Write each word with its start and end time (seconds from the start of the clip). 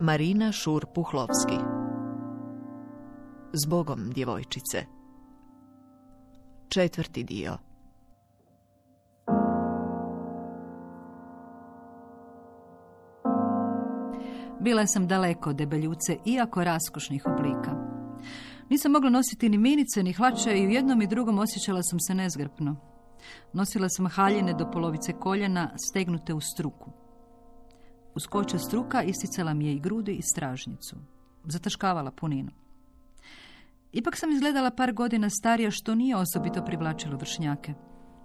Marina 0.00 0.52
Šur-Puhlovski 0.52 1.58
Zbogom 3.52 4.10
djevojčice 4.10 4.84
Četvrti 6.68 7.24
dio 7.24 7.58
Bila 14.60 14.86
sam 14.86 15.06
daleko 15.08 15.50
od 15.50 15.56
debeljuce, 15.56 16.16
iako 16.24 16.64
raskošnih 16.64 17.26
oblika. 17.26 17.70
Nisam 18.68 18.92
mogla 18.92 19.10
nositi 19.10 19.48
ni 19.48 19.58
minice, 19.58 20.02
ni 20.02 20.12
hlače 20.12 20.58
i 20.58 20.66
u 20.66 20.70
jednom 20.70 21.02
i 21.02 21.06
drugom 21.06 21.38
osjećala 21.38 21.82
sam 21.82 22.00
se 22.00 22.14
nezgrpno. 22.14 22.76
Nosila 23.52 23.88
sam 23.88 24.06
haljine 24.06 24.54
do 24.54 24.70
polovice 24.70 25.12
koljena, 25.12 25.70
stegnute 25.76 26.34
u 26.34 26.40
struku. 26.40 27.05
Uz 28.16 28.26
koče 28.26 28.58
struka 28.58 29.02
isticala 29.02 29.54
mi 29.54 29.66
je 29.66 29.72
i 29.74 29.80
grudi 29.80 30.12
i 30.12 30.22
stražnicu. 30.22 30.96
Zataškavala 31.44 32.10
puninu. 32.10 32.50
Ipak 33.92 34.16
sam 34.16 34.30
izgledala 34.32 34.70
par 34.70 34.92
godina 34.92 35.30
starija, 35.30 35.70
što 35.70 35.94
nije 35.94 36.16
osobito 36.16 36.64
privlačilo 36.64 37.16
vršnjake. 37.16 37.74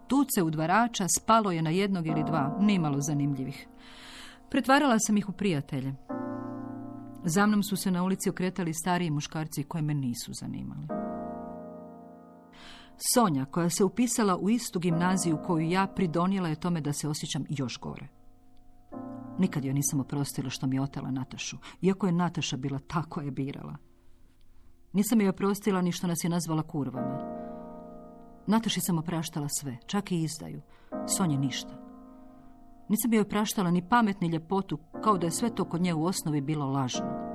Tuce 0.07 0.43
udvarača 0.43 1.05
spalo 1.17 1.51
je 1.51 1.61
na 1.61 1.69
jednog 1.69 2.07
ili 2.07 2.23
dva, 2.23 2.57
nimalo 2.59 3.01
zanimljivih. 3.01 3.67
Pretvarala 4.49 4.99
sam 4.99 5.17
ih 5.17 5.29
u 5.29 5.31
prijatelje. 5.31 5.95
Za 7.25 7.45
mnom 7.45 7.63
su 7.63 7.75
se 7.75 7.91
na 7.91 8.03
ulici 8.03 8.29
okretali 8.29 8.73
stariji 8.73 9.09
muškarci 9.11 9.63
koje 9.63 9.81
me 9.81 9.93
nisu 9.93 10.31
zanimali. 10.33 10.87
Sonja, 13.13 13.45
koja 13.45 13.69
se 13.69 13.83
upisala 13.83 14.37
u 14.37 14.49
istu 14.49 14.79
gimnaziju 14.79 15.37
koju 15.45 15.69
ja, 15.69 15.87
pridonijela 15.87 16.49
je 16.49 16.59
tome 16.59 16.81
da 16.81 16.93
se 16.93 17.07
osjećam 17.07 17.45
još 17.49 17.79
gore. 17.79 18.20
Nikad 19.39 19.65
joj 19.65 19.73
nisam 19.73 19.99
oprostila 19.99 20.49
što 20.49 20.67
mi 20.67 20.75
je 20.75 20.81
otela 20.81 21.11
Natašu, 21.11 21.57
iako 21.81 22.05
je 22.05 22.11
Nataša 22.11 22.57
bila 22.57 22.79
tako 22.79 23.21
je 23.21 23.31
birala. 23.31 23.75
Nisam 24.93 25.21
joj 25.21 25.29
oprostila 25.29 25.81
ni 25.81 25.91
što 25.91 26.07
nas 26.07 26.23
je 26.23 26.29
nazvala 26.29 26.63
kurvama. 26.63 27.41
Nataši 28.47 28.81
sam 28.81 28.97
opraštala 28.97 29.47
sve, 29.49 29.77
čak 29.85 30.11
i 30.11 30.23
izdaju. 30.23 30.61
Sonje 31.17 31.37
ništa. 31.37 31.81
Nisam 32.89 33.13
joj 33.13 33.21
opraštala 33.21 33.71
ni 33.71 33.89
pamet 33.89 34.21
ni 34.21 34.27
ljepotu, 34.27 34.79
kao 35.03 35.17
da 35.17 35.27
je 35.27 35.31
sve 35.31 35.55
to 35.55 35.65
kod 35.65 35.81
nje 35.81 35.93
u 35.93 36.05
osnovi 36.05 36.41
bilo 36.41 36.65
lažno. 36.65 37.31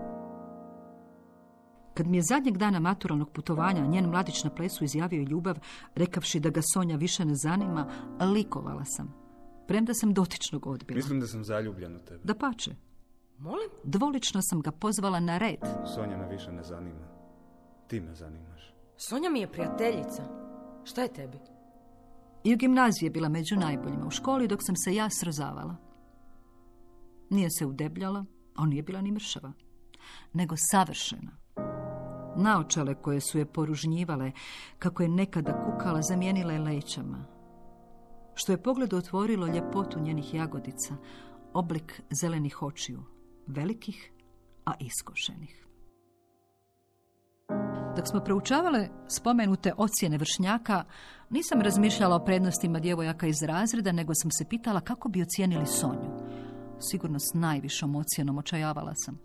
Kad 1.95 2.07
mi 2.07 2.17
je 2.17 2.23
zadnjeg 2.23 2.57
dana 2.57 2.81
maturalnog 2.81 3.31
putovanja 3.31 3.87
njen 3.87 4.11
mladić 4.11 4.45
na 4.45 4.51
plesu 4.51 4.85
izjavio 4.85 5.23
ljubav, 5.23 5.59
rekavši 5.95 6.41
da 6.41 6.51
ga 6.51 6.61
Sonja 6.75 6.97
više 6.97 7.25
ne 7.25 7.35
zanima, 7.35 7.87
likovala 8.21 8.85
sam. 8.85 9.26
Premda 9.67 9.95
sam 9.95 10.15
dotičnog 10.15 10.67
odbila. 10.67 10.97
Mislim 10.97 11.21
da 11.21 11.27
sam 11.27 11.45
zaljubljen 11.45 11.97
u 11.97 11.99
tebe. 11.99 12.21
Da 12.25 12.35
pače. 12.35 12.75
Molim? 13.39 13.71
Dvolično 13.85 14.41
sam 14.43 14.61
ga 14.61 14.71
pozvala 14.71 15.21
na 15.21 15.39
red. 15.39 15.61
Sonja 15.95 16.17
me 16.17 16.29
više 16.29 16.53
ne 16.53 16.63
zanima. 16.63 17.07
Ti 17.89 18.01
me 18.01 18.15
zanimaš. 18.15 18.75
Sonja 18.97 19.31
mi 19.31 19.41
je 19.41 19.53
prijateljica. 19.53 20.23
Šta 20.85 21.03
je 21.03 21.13
tebi? 21.13 21.39
I 22.45 22.55
u 22.55 22.57
gimnaziji 22.57 23.07
je 23.07 23.11
bila 23.11 23.29
među 23.29 23.57
najboljima 23.57 24.07
u 24.07 24.11
školi 24.11 24.49
dok 24.49 24.61
sam 24.63 24.77
se 24.77 24.95
ja 24.95 25.09
srozavala. 25.11 25.77
Nije 27.31 27.51
se 27.51 27.67
udebljala, 27.67 28.25
a 28.55 28.67
nije 28.67 28.83
bila 28.83 29.01
ni 29.01 29.13
mršava, 29.13 29.53
nego 30.33 30.55
savršena. 30.71 31.31
Naočale 32.37 32.95
koje 32.95 33.21
su 33.21 33.39
je 33.39 33.47
poružnjivale, 33.47 34.33
kako 34.79 35.03
je 35.03 35.09
nekada 35.09 35.65
kukala, 35.65 36.03
zamijenila 36.03 36.53
je 36.53 36.59
lećama. 36.59 37.36
Što 38.39 38.53
je 38.53 38.63
pogled 38.63 38.95
otvorilo 38.95 39.47
ljepotu 39.47 40.01
njenih 40.01 40.35
jagodica, 40.35 40.97
oblik 41.55 42.03
zelenih 42.21 42.63
očiju, 42.63 43.03
velikih, 43.47 44.13
a 44.65 44.73
iskošenih. 44.81 45.67
Dok 47.97 48.09
smo 48.09 48.21
proučavale 48.21 48.89
spomenute 49.09 49.73
ocjene 49.77 50.19
vršnjaka, 50.19 50.85
nisam 51.31 51.61
razmišljala 51.61 52.17
o 52.17 52.25
prednostima 52.25 52.79
djevojaka 52.79 53.27
iz 53.27 53.43
razreda, 53.43 53.93
nego 53.93 54.13
sam 54.15 54.31
se 54.31 54.45
pitala 54.49 54.81
kako 54.81 55.09
bi 55.09 55.23
ocijenili 55.23 55.67
Sonju. 55.67 56.11
Sigurno 56.91 57.19
s 57.19 57.35
najvišom 57.35 57.97
ocjenom 57.97 58.39
očajavala 58.39 58.93
sam. 58.95 59.19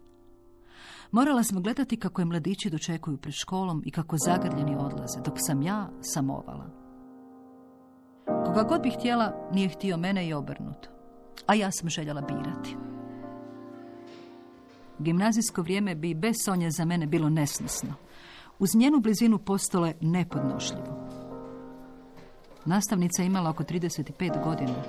Morala 1.12 1.44
sam 1.44 1.64
gledati 1.64 1.98
kako 1.98 2.22
je 2.22 2.26
mladići 2.26 2.70
dočekuju 2.70 3.18
pred 3.18 3.34
školom 3.34 3.84
i 3.86 3.92
kako 3.92 4.16
zagrljeni 4.26 4.76
odlaze, 4.76 5.20
dok 5.26 5.36
sam 5.38 5.62
ja 5.62 5.90
samovala. 6.02 6.81
Koga 8.46 8.64
god 8.64 8.82
bih 8.82 8.94
htjela, 8.98 9.50
nije 9.54 9.70
htio 9.70 9.98
mene 9.98 10.28
i 10.28 10.34
obrnuto. 10.34 10.90
A 11.48 11.56
ja 11.56 11.72
sam 11.72 11.90
željela 11.90 12.22
birati. 12.22 12.76
Gimnazijsko 15.00 15.62
vrijeme 15.62 15.96
bi 15.96 16.14
bez 16.14 16.36
Sonje 16.46 16.72
za 16.72 16.86
mene 16.86 17.06
bilo 17.06 17.30
nesnosno. 17.30 17.94
Uz 18.60 18.76
njenu 18.76 19.00
blizinu 19.00 19.38
postale 19.38 19.94
nepodnošljivo. 20.02 21.08
Nastavnica 22.66 23.24
imala 23.24 23.50
oko 23.50 23.64
35 23.64 24.44
godina. 24.44 24.84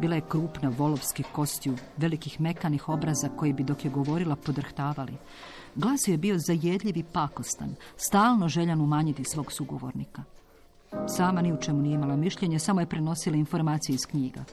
Bila 0.00 0.14
je 0.14 0.28
krupna, 0.28 0.72
volovski 0.78 1.22
kostju, 1.32 1.74
velikih 1.96 2.40
mekanih 2.40 2.88
obraza 2.88 3.28
koji 3.28 3.52
bi 3.52 3.64
dok 3.64 3.84
je 3.84 3.90
govorila 3.90 4.36
podrhtavali. 4.36 5.16
Glas 5.74 6.08
je 6.08 6.16
bio 6.16 6.38
zajedljiv 6.38 6.96
i 6.96 7.04
pakostan, 7.12 7.74
stalno 7.96 8.48
željan 8.48 8.80
umanjiti 8.80 9.24
svog 9.24 9.52
sugovornika. 9.52 10.22
Sama 11.06 11.42
ni 11.42 11.52
u 11.52 11.56
čemu 11.56 11.82
nije 11.82 11.94
imala 11.94 12.16
mišljenje, 12.16 12.58
samo 12.58 12.80
je 12.80 12.86
prenosila 12.86 13.36
informacije 13.36 13.94
iz 13.94 14.06
knjiga. 14.06 14.44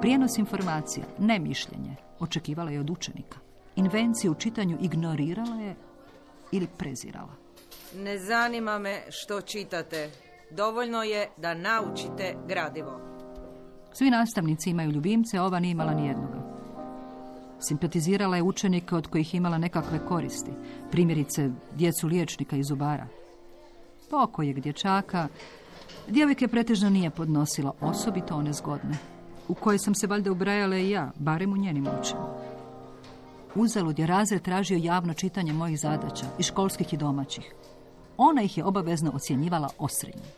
Prijenos 0.00 0.38
informacija, 0.38 1.06
ne 1.18 1.38
mišljenje, 1.38 1.96
očekivala 2.20 2.70
je 2.70 2.80
od 2.80 2.90
učenika. 2.90 3.38
Invenciju 3.76 4.32
u 4.32 4.34
čitanju 4.34 4.78
ignorirala 4.80 5.56
je 5.56 5.74
ili 6.52 6.66
prezirala. 6.78 7.34
Ne 7.96 8.18
zanima 8.18 8.78
me 8.78 9.02
što 9.10 9.40
čitate. 9.40 10.10
Dovoljno 10.50 11.02
je 11.02 11.28
da 11.36 11.54
naučite 11.54 12.36
gradivo. 12.48 13.00
Svi 13.92 14.10
nastavnici 14.10 14.70
imaju 14.70 14.90
ljubimce, 14.90 15.40
ova 15.40 15.60
nije 15.60 15.72
imala 15.72 15.94
nijednoga. 15.94 16.40
Simpatizirala 17.60 18.36
je 18.36 18.42
učenike 18.42 18.94
od 18.94 19.06
kojih 19.06 19.34
imala 19.34 19.58
nekakve 19.58 19.98
koristi. 20.08 20.50
Primjerice, 20.90 21.50
djecu 21.74 22.06
liječnika 22.06 22.56
i 22.56 22.62
zubara. 22.62 23.06
Pokojeg 24.10 24.60
dječaka, 24.60 25.28
djevojke 26.08 26.48
pretežno 26.48 26.90
nije 26.90 27.10
podnosila, 27.10 27.72
osobito 27.80 28.36
one 28.36 28.52
zgodne, 28.52 28.96
u 29.48 29.54
koje 29.54 29.78
sam 29.78 29.94
se 29.94 30.06
valjda 30.06 30.32
ubrajala 30.32 30.76
i 30.76 30.90
ja, 30.90 31.12
barem 31.18 31.52
u 31.52 31.56
njenim 31.56 31.86
očima. 32.00 32.26
Uzalud 33.54 33.98
je 33.98 34.06
razred 34.06 34.42
tražio 34.42 34.78
javno 34.82 35.14
čitanje 35.14 35.52
mojih 35.52 35.80
zadaća, 35.80 36.26
i 36.38 36.42
školskih 36.42 36.92
i 36.92 36.96
domaćih. 36.96 37.54
Ona 38.16 38.42
ih 38.42 38.58
je 38.58 38.64
obavezno 38.64 39.10
ocjenjivala 39.14 39.68
osrednje. 39.78 40.30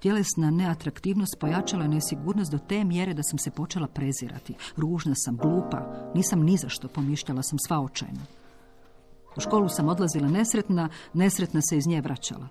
Tjelesna 0.00 0.50
neatraktivnost 0.50 1.36
pojačala 1.40 1.82
je 1.82 1.88
nesigurnost 1.88 2.50
do 2.50 2.58
te 2.58 2.84
mjere 2.84 3.14
da 3.14 3.22
sam 3.22 3.38
se 3.38 3.50
počela 3.50 3.86
prezirati. 3.86 4.54
Ružna 4.76 5.14
sam, 5.14 5.36
glupa, 5.36 6.10
nisam 6.14 6.42
ni 6.42 6.56
za 6.56 6.68
što 6.68 6.88
pomišljala 6.88 7.42
sam 7.42 7.58
sva 7.58 7.80
očajna. 7.80 8.20
U 9.36 9.40
školu 9.40 9.68
sam 9.68 9.88
odlazila 9.88 10.28
nesretna, 10.28 10.88
nesretna 11.12 11.60
se 11.62 11.76
iz 11.76 11.86
nje 11.86 12.00
vraćala. 12.00 12.48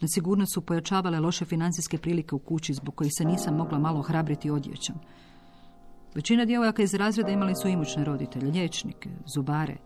Nesigurnost 0.00 0.54
su 0.54 0.60
pojačavale 0.60 1.20
loše 1.20 1.44
financijske 1.44 1.98
prilike 1.98 2.34
u 2.34 2.38
kući 2.38 2.74
zbog 2.74 2.94
kojih 2.94 3.12
se 3.18 3.24
nisam 3.24 3.56
mogla 3.56 3.78
malo 3.78 4.02
hrabriti 4.02 4.50
odjećom. 4.50 4.96
Većina 6.14 6.44
djevojaka 6.44 6.82
iz 6.82 6.94
razreda 6.94 7.30
imali 7.30 7.54
su 7.62 7.68
imućne 7.68 8.04
roditelje, 8.04 8.50
liječnike, 8.50 9.10
zubare, 9.34 9.76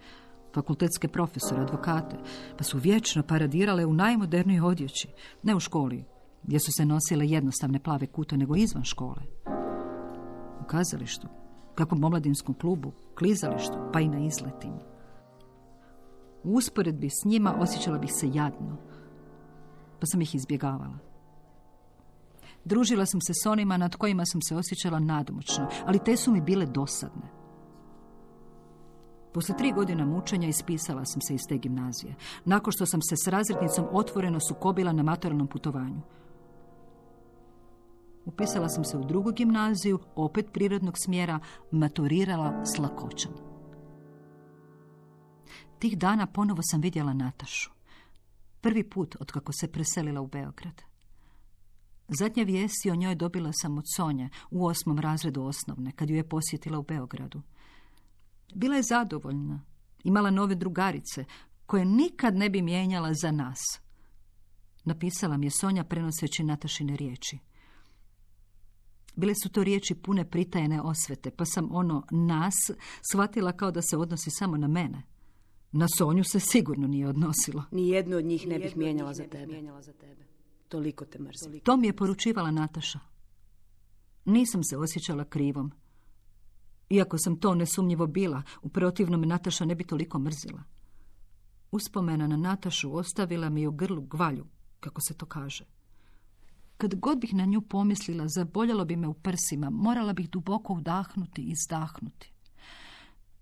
fakultetske 0.55 1.09
profesore, 1.09 1.63
advokate, 1.63 2.17
pa 2.59 2.65
su 2.65 2.79
vječno 2.79 3.23
paradirale 3.23 3.87
u 3.87 3.93
najmodernijoj 3.93 4.67
odjeći, 4.67 5.09
ne 5.43 5.55
u 5.55 5.61
školi, 5.61 6.05
gdje 6.43 6.61
su 6.61 6.73
se 6.77 6.85
nosile 6.85 7.27
jednostavne 7.27 7.79
plave 7.79 8.07
kute, 8.07 8.37
nego 8.37 8.57
izvan 8.57 8.85
škole. 8.85 9.23
U 10.61 10.65
kazalištu, 10.67 11.29
kako 11.75 11.95
omladinskom 11.95 12.55
klubu, 12.55 12.93
klizalištu, 13.19 13.75
pa 13.93 14.01
i 14.01 14.09
na 14.09 14.19
izletima. 14.19 14.79
U 16.45 16.55
usporedbi 16.55 17.09
s 17.11 17.25
njima 17.25 17.55
osjećala 17.59 17.99
bih 17.99 18.11
se 18.13 18.31
jadno, 18.35 18.77
pa 20.03 20.07
sam 20.07 20.21
ih 20.21 20.35
izbjegavala. 20.35 20.99
Družila 22.65 23.07
sam 23.07 23.21
se 23.21 23.33
s 23.43 23.47
onima 23.47 23.77
nad 23.77 23.97
kojima 23.97 24.25
sam 24.27 24.43
se 24.43 24.57
osjećala 24.57 24.99
nadmoćno, 24.99 25.69
ali 25.87 26.05
te 26.05 26.17
su 26.17 26.33
mi 26.33 26.41
bile 26.41 26.67
dosadne. 26.67 27.29
Poslije 29.35 29.57
tri 29.57 29.73
godina 29.73 30.07
mučenja 30.07 30.49
ispisala 30.49 31.05
sam 31.05 31.21
se 31.21 31.35
iz 31.35 31.41
te 31.49 31.59
gimnazije, 31.59 32.15
nakon 32.45 32.73
što 32.73 32.87
sam 32.87 33.03
se 33.03 33.17
s 33.17 33.29
razrednicom 33.29 33.87
otvoreno 33.93 34.41
sukobila 34.41 34.93
na 34.93 35.03
maturalnom 35.03 35.47
putovanju. 35.47 36.01
Upisala 38.25 38.69
sam 38.69 38.85
se 38.85 38.97
u 38.97 39.05
drugu 39.05 39.33
gimnaziju, 39.33 39.99
opet 40.17 40.53
prirodnog 40.53 40.95
smjera, 41.05 41.39
maturirala 41.71 42.65
s 42.65 42.79
lakoćom. 42.79 43.33
Tih 45.79 45.99
dana 45.99 46.27
ponovo 46.27 46.63
sam 46.63 46.81
vidjela 46.81 47.13
Natašu. 47.13 47.82
Prvi 48.63 48.91
put 48.91 49.17
od 49.21 49.33
kako 49.33 49.53
se 49.53 49.73
preselila 49.73 50.21
u 50.21 50.27
Beograd. 50.27 50.83
Zadnje 52.09 52.45
vijesti 52.45 52.91
o 52.91 52.95
njoj 52.95 53.15
dobila 53.15 53.51
sam 53.53 53.79
od 53.79 53.85
Sonje 53.97 54.29
u 54.51 54.67
osmom 54.67 54.99
razredu 54.99 55.43
osnovne, 55.43 55.93
kad 55.93 56.11
ju 56.11 56.17
je 56.17 56.29
posjetila 56.29 56.79
u 56.79 56.83
Beogradu. 56.83 57.43
Bila 58.55 58.77
je 58.77 58.83
zadovoljna. 58.83 59.61
Imala 60.05 60.31
nove 60.31 60.55
drugarice, 60.55 61.25
koje 61.67 61.85
nikad 61.85 62.37
ne 62.37 62.51
bi 62.51 62.63
mijenjala 62.63 63.15
za 63.15 63.31
nas. 63.31 63.59
Napisala 64.85 65.37
mi 65.37 65.47
je 65.47 65.51
Sonja 65.51 65.85
prenoseći 65.85 66.45
Natašine 66.45 66.97
riječi. 66.97 67.39
Bile 69.17 69.35
su 69.43 69.49
to 69.49 69.65
riječi 69.65 69.95
pune 69.95 70.31
pritajene 70.31 70.81
osvete, 70.81 71.31
pa 71.31 71.45
sam 71.45 71.69
ono 71.73 72.07
nas 72.11 72.55
shvatila 73.13 73.53
kao 73.53 73.71
da 73.71 73.83
se 73.83 73.97
odnosi 73.97 74.31
samo 74.31 74.57
na 74.57 74.69
mene. 74.69 75.03
Na 75.73 75.87
Sonju 75.99 76.25
se 76.25 76.41
sigurno 76.41 76.87
nije 76.87 77.09
odnosilo. 77.09 77.65
Ni 77.71 77.89
jednu 77.89 78.17
od 78.17 78.25
njih 78.25 78.47
ne 78.47 78.59
bih 78.59 78.77
mijenjala 78.77 79.15
za 79.15 79.25
tebe. 79.25 80.25
Toliko 80.69 81.05
te 81.05 81.19
mrzim. 81.19 81.61
To 81.61 81.77
mi 81.77 81.87
je 81.87 81.97
poručivala 81.97 82.51
Nataša. 82.51 82.99
Nisam 84.25 84.65
se 84.65 84.77
osjećala 84.77 85.25
krivom. 85.25 85.73
Iako 86.91 87.19
sam 87.19 87.37
to 87.37 87.55
nesumnjivo 87.55 88.07
bila, 88.07 88.43
u 88.63 88.69
protivnom 88.69 89.23
Nataša 89.23 89.65
ne 89.65 89.75
bi 89.75 89.85
toliko 89.85 90.19
mrzila. 90.19 90.63
Uspomena 91.71 92.27
na 92.27 92.37
Natašu 92.37 92.97
ostavila 92.97 93.49
mi 93.49 93.67
u 93.67 93.73
grlu 93.73 94.03
gvalju, 94.03 94.47
kako 94.81 95.01
se 95.01 95.15
to 95.15 95.27
kaže. 95.27 95.65
Kad 96.77 96.95
god 96.95 97.19
bih 97.19 97.35
na 97.35 97.45
nju 97.45 97.61
pomislila, 97.61 98.29
zaboljalo 98.29 98.85
bi 98.85 98.97
me 98.97 99.09
u 99.09 99.15
prsima, 99.15 99.71
morala 99.71 100.13
bih 100.13 100.31
duboko 100.31 100.75
udahnuti 100.75 101.43
i 101.43 101.51
izdahnuti. 101.51 102.32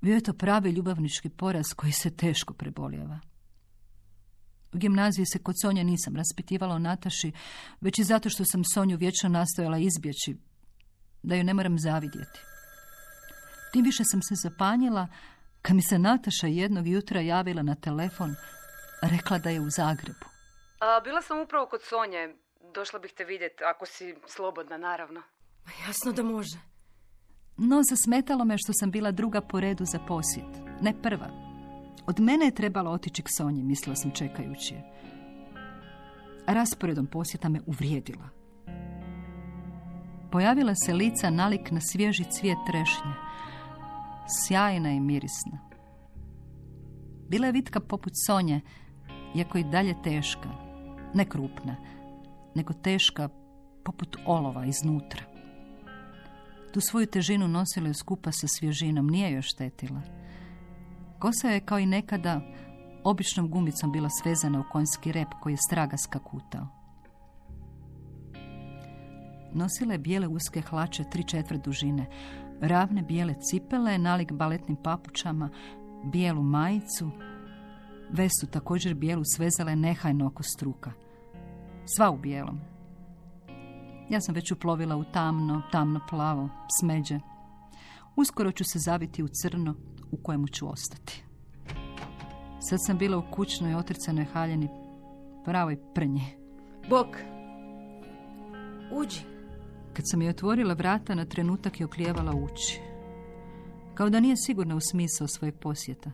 Bio 0.00 0.14
je 0.14 0.20
to 0.20 0.32
pravi 0.32 0.70
ljubavnički 0.70 1.28
poraz 1.28 1.66
koji 1.76 1.92
se 1.92 2.16
teško 2.16 2.54
preboljava. 2.54 3.20
U 4.72 4.78
gimnaziji 4.78 5.26
se 5.26 5.38
kod 5.38 5.54
Sonja 5.62 5.82
nisam 5.82 6.16
raspitivala 6.16 6.74
o 6.74 6.78
Nataši, 6.78 7.32
već 7.80 7.98
i 7.98 8.04
zato 8.04 8.30
što 8.30 8.44
sam 8.44 8.64
Sonju 8.74 8.96
vječno 8.96 9.28
nastojala 9.28 9.78
izbjeći, 9.78 10.36
da 11.22 11.34
ju 11.34 11.44
ne 11.44 11.54
moram 11.54 11.78
zavidjeti. 11.78 12.40
Tim 13.72 13.84
više 13.84 14.04
sam 14.04 14.22
se 14.22 14.34
zapanjila 14.34 15.08
kad 15.62 15.76
mi 15.76 15.82
se 15.82 15.98
Nataša 15.98 16.46
jednog 16.46 16.86
jutra 16.86 17.20
javila 17.20 17.62
na 17.62 17.74
telefon, 17.74 18.34
rekla 19.02 19.38
da 19.38 19.50
je 19.50 19.60
u 19.60 19.70
Zagrebu. 19.70 20.26
A, 20.80 21.00
bila 21.04 21.22
sam 21.22 21.40
upravo 21.40 21.66
kod 21.66 21.80
Sonje. 21.82 22.34
Došla 22.74 22.98
bih 22.98 23.12
te 23.16 23.24
vidjeti, 23.24 23.64
ako 23.64 23.86
si 23.86 24.14
slobodna, 24.26 24.76
naravno. 24.76 25.22
Jasno 25.86 26.12
da 26.12 26.22
može. 26.22 26.69
No, 27.62 27.82
zasmetalo 27.82 28.44
me 28.44 28.58
što 28.58 28.72
sam 28.72 28.90
bila 28.90 29.10
druga 29.10 29.40
po 29.40 29.60
redu 29.60 29.84
za 29.84 29.98
posjet. 29.98 30.62
Ne 30.80 31.02
prva. 31.02 31.30
Od 32.06 32.20
mene 32.20 32.44
je 32.44 32.54
trebalo 32.54 32.90
otići 32.90 33.22
k 33.22 33.28
Sonji, 33.36 33.62
mislila 33.62 33.96
sam 33.96 34.10
čekajući 34.10 34.74
je. 34.74 34.84
Rasporedom 36.46 37.06
posjeta 37.06 37.48
me 37.48 37.60
uvrijedila. 37.66 38.28
Pojavila 40.30 40.74
se 40.74 40.94
lica 40.94 41.30
nalik 41.30 41.70
na 41.70 41.80
svježi 41.80 42.24
cvijet 42.24 42.58
trešnje. 42.66 43.12
Sjajna 44.46 44.92
i 44.92 45.00
mirisna. 45.00 45.58
Bila 47.28 47.46
je 47.46 47.52
vitka 47.52 47.80
poput 47.80 48.12
Sonje, 48.26 48.60
iako 49.36 49.58
i 49.58 49.64
dalje 49.64 50.02
teška. 50.02 50.48
Ne 51.14 51.24
krupna, 51.24 51.76
nego 52.54 52.72
teška 52.72 53.28
poput 53.84 54.16
olova 54.26 54.66
iznutra. 54.66 55.29
Tu 56.72 56.80
svoju 56.80 57.06
težinu 57.06 57.48
nosila 57.48 57.88
je 57.88 57.94
skupa 57.94 58.32
sa 58.32 58.46
svježinom, 58.48 59.06
nije 59.06 59.32
još 59.32 59.46
štetila. 59.46 60.02
Kosa 61.18 61.48
je 61.48 61.60
kao 61.60 61.78
i 61.78 61.86
nekada 61.86 62.40
običnom 63.04 63.50
gumicom 63.50 63.92
bila 63.92 64.08
svezana 64.22 64.60
u 64.60 64.64
konjski 64.72 65.12
rep 65.12 65.28
koji 65.40 65.52
je 65.52 65.64
straga 65.68 65.96
skakutao. 65.96 66.66
Nosila 69.52 69.92
je 69.92 69.98
bijele 69.98 70.28
uske 70.28 70.60
hlače 70.60 71.04
tri 71.10 71.24
četvrt 71.24 71.64
dužine, 71.64 72.06
ravne 72.60 73.02
bijele 73.02 73.34
cipele, 73.34 73.98
nalik 73.98 74.32
baletnim 74.32 74.76
papučama, 74.76 75.50
bijelu 76.04 76.42
majicu, 76.42 77.10
vesu 78.10 78.46
također 78.46 78.94
bijelu 78.94 79.22
svezala 79.36 79.70
je 79.70 79.76
nehajno 79.76 80.26
oko 80.26 80.42
struka. 80.42 80.92
Sva 81.96 82.10
u 82.10 82.16
bijelom. 82.16 82.60
Ja 84.10 84.20
sam 84.20 84.34
već 84.34 84.52
uplovila 84.52 84.96
u 84.96 85.04
tamno, 85.04 85.62
tamno 85.72 86.00
plavo, 86.08 86.48
smeđe. 86.80 87.20
Uskoro 88.16 88.52
ću 88.52 88.64
se 88.64 88.78
zaviti 88.78 89.22
u 89.22 89.28
crno 89.28 89.74
u 90.10 90.16
kojemu 90.16 90.48
ću 90.48 90.70
ostati. 90.70 91.24
Sad 92.60 92.78
sam 92.86 92.98
bila 92.98 93.18
u 93.18 93.30
kućnoj 93.30 93.74
otrcanoj 93.74 94.24
haljeni 94.24 94.68
pravoj 95.44 95.76
prnje. 95.94 96.24
Bok. 96.88 97.06
Uđi. 98.92 99.20
Kad 99.92 100.04
sam 100.08 100.22
je 100.22 100.30
otvorila 100.30 100.74
vrata, 100.74 101.14
na 101.14 101.24
trenutak 101.24 101.80
je 101.80 101.86
oklijevala 101.86 102.32
ući. 102.32 102.80
Kao 103.94 104.10
da 104.10 104.20
nije 104.20 104.36
sigurna 104.36 104.76
u 104.76 104.80
smisao 104.80 105.26
svojeg 105.26 105.54
posjeta. 105.54 106.10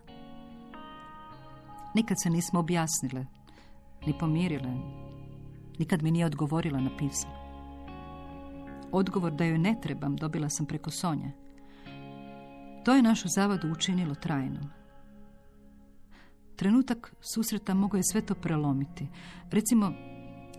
Nikad 1.95 2.17
se 2.23 2.31
nismo 2.31 2.61
objasnile, 2.61 3.27
ni 4.07 4.19
pomirile. 4.19 4.73
Nikad 5.79 6.03
mi 6.03 6.11
nije 6.11 6.27
odgovorila 6.27 6.81
na 6.81 6.91
pismo. 6.99 7.36
Odgovor 8.97 9.33
da 9.33 9.45
joj 9.45 9.59
ne 9.59 9.77
trebam 9.83 10.17
dobila 10.17 10.49
sam 10.49 10.67
preko 10.67 10.91
Sonje. 10.91 11.33
To 12.85 12.95
je 12.95 13.03
našu 13.03 13.29
zavadu 13.29 13.73
učinilo 13.73 14.15
trajnom. 14.15 14.71
Trenutak 16.57 17.15
susreta 17.21 17.75
mogao 17.75 17.99
je 17.99 18.05
sve 18.13 18.21
to 18.21 18.35
prelomiti. 18.35 19.09
Recimo, 19.51 19.93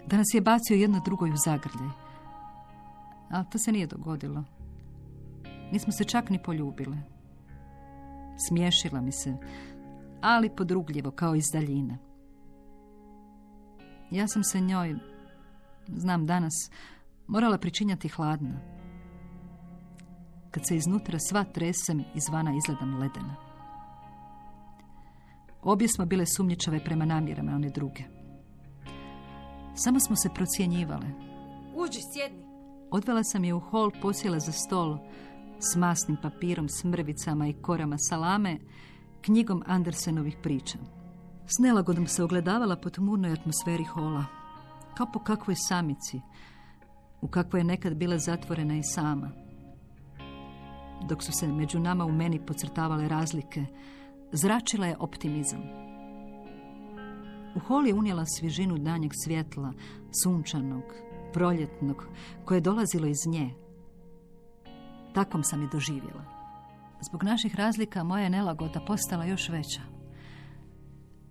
da 0.07 0.18
nas 0.18 0.28
je 0.34 0.42
bacio 0.42 0.75
jedno 0.75 1.01
drugoj 1.06 1.31
u 1.31 1.38
zagrljaj. 1.45 1.89
Ali 3.30 3.45
to 3.51 3.57
se 3.57 3.72
nije 3.72 3.88
dogodilo. 3.88 4.44
Nismo 5.72 5.92
se 5.92 6.04
čak 6.04 6.30
ni 6.30 6.44
poljubile. 6.44 6.98
Smiješila 8.48 9.01
mi 9.01 9.12
se, 9.12 9.38
ali 10.22 10.56
podrugljivo, 10.56 11.12
kao 11.12 11.36
iz 11.36 11.45
daljine. 11.54 11.98
Ja 14.12 14.28
sam 14.28 14.44
se 14.44 14.62
njoj, 14.62 14.95
znam 15.88 16.25
danas, 16.25 16.72
morala 17.27 17.57
pričinjati 17.57 18.09
hladna. 18.09 18.59
Kad 20.51 20.68
se 20.68 20.75
iznutra 20.75 21.19
sva 21.19 21.44
tresem, 21.44 22.03
izvana 22.15 22.53
izgledam 22.57 23.00
ledena. 23.00 23.35
Obje 25.62 25.88
smo 25.88 26.06
bile 26.06 26.25
sumnjičave 26.25 26.83
prema 26.83 27.06
namjerama 27.06 27.51
one 27.56 27.69
druge. 27.69 28.03
Samo 29.75 30.00
smo 30.00 30.15
se 30.15 30.29
procjenjivale. 30.35 31.07
Uđi, 31.75 32.00
sjedni. 32.13 32.47
Odvela 32.91 33.24
sam 33.24 33.43
je 33.43 33.53
u 33.53 33.60
hol, 33.60 33.91
posjela 34.01 34.39
za 34.39 34.51
stol 34.51 34.98
s 35.60 35.75
masnim 35.75 36.17
papirom, 36.22 36.69
smrvicama 36.69 37.48
i 37.48 37.53
korama 37.53 37.96
salame, 37.98 38.57
knjigom 39.22 39.63
Andersenovih 39.65 40.38
priča. 40.43 40.77
S 41.46 41.60
nelagodom 41.60 42.07
se 42.07 42.24
ogledavala 42.24 42.75
po 42.75 42.89
tmurnoj 42.89 43.34
atmosferi 43.34 43.84
hola, 43.84 44.25
kao 44.98 45.07
po 45.13 45.19
kakvoj 45.19 45.55
samici, 45.55 46.22
u 47.21 47.27
kakvoj 47.27 47.59
je 47.59 47.63
nekad 47.63 47.95
bila 47.95 48.17
zatvorena 48.17 48.77
i 48.77 48.83
sama. 48.83 49.31
Dok 51.09 51.24
su 51.24 51.31
se 51.31 51.47
među 51.47 51.79
nama 51.79 52.05
u 52.05 52.12
meni 52.12 52.45
pocrtavale 52.45 53.07
razlike, 53.07 53.65
zračila 54.31 54.88
je 54.88 54.97
optimizam. 55.00 55.62
U 57.55 57.59
hol 57.59 57.88
je 57.88 57.93
unijela 57.93 58.25
svježinu 58.25 58.77
danjeg 58.77 59.12
svjetla, 59.24 59.74
sunčanog, 60.24 60.83
proljetnog, 61.33 62.07
koje 62.45 62.57
je 62.57 62.62
dolazilo 62.62 63.07
iz 63.07 63.27
nje. 63.27 63.53
Takom 65.13 65.43
sam 65.43 65.63
i 65.63 65.69
doživjela. 65.71 66.38
Zbog 67.09 67.24
naših 67.24 67.55
razlika 67.55 68.03
moja 68.03 68.24
je 68.24 68.29
nelagoda 68.29 68.79
postala 68.88 69.25
još 69.25 69.50
veća. 69.50 69.81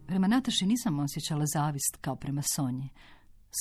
Prema 0.06 0.26
Nataši 0.26 0.66
nisam 0.66 0.98
osjećala 0.98 1.44
zavist 1.46 1.96
kao 2.00 2.16
prema 2.16 2.42
Sonji. 2.42 2.90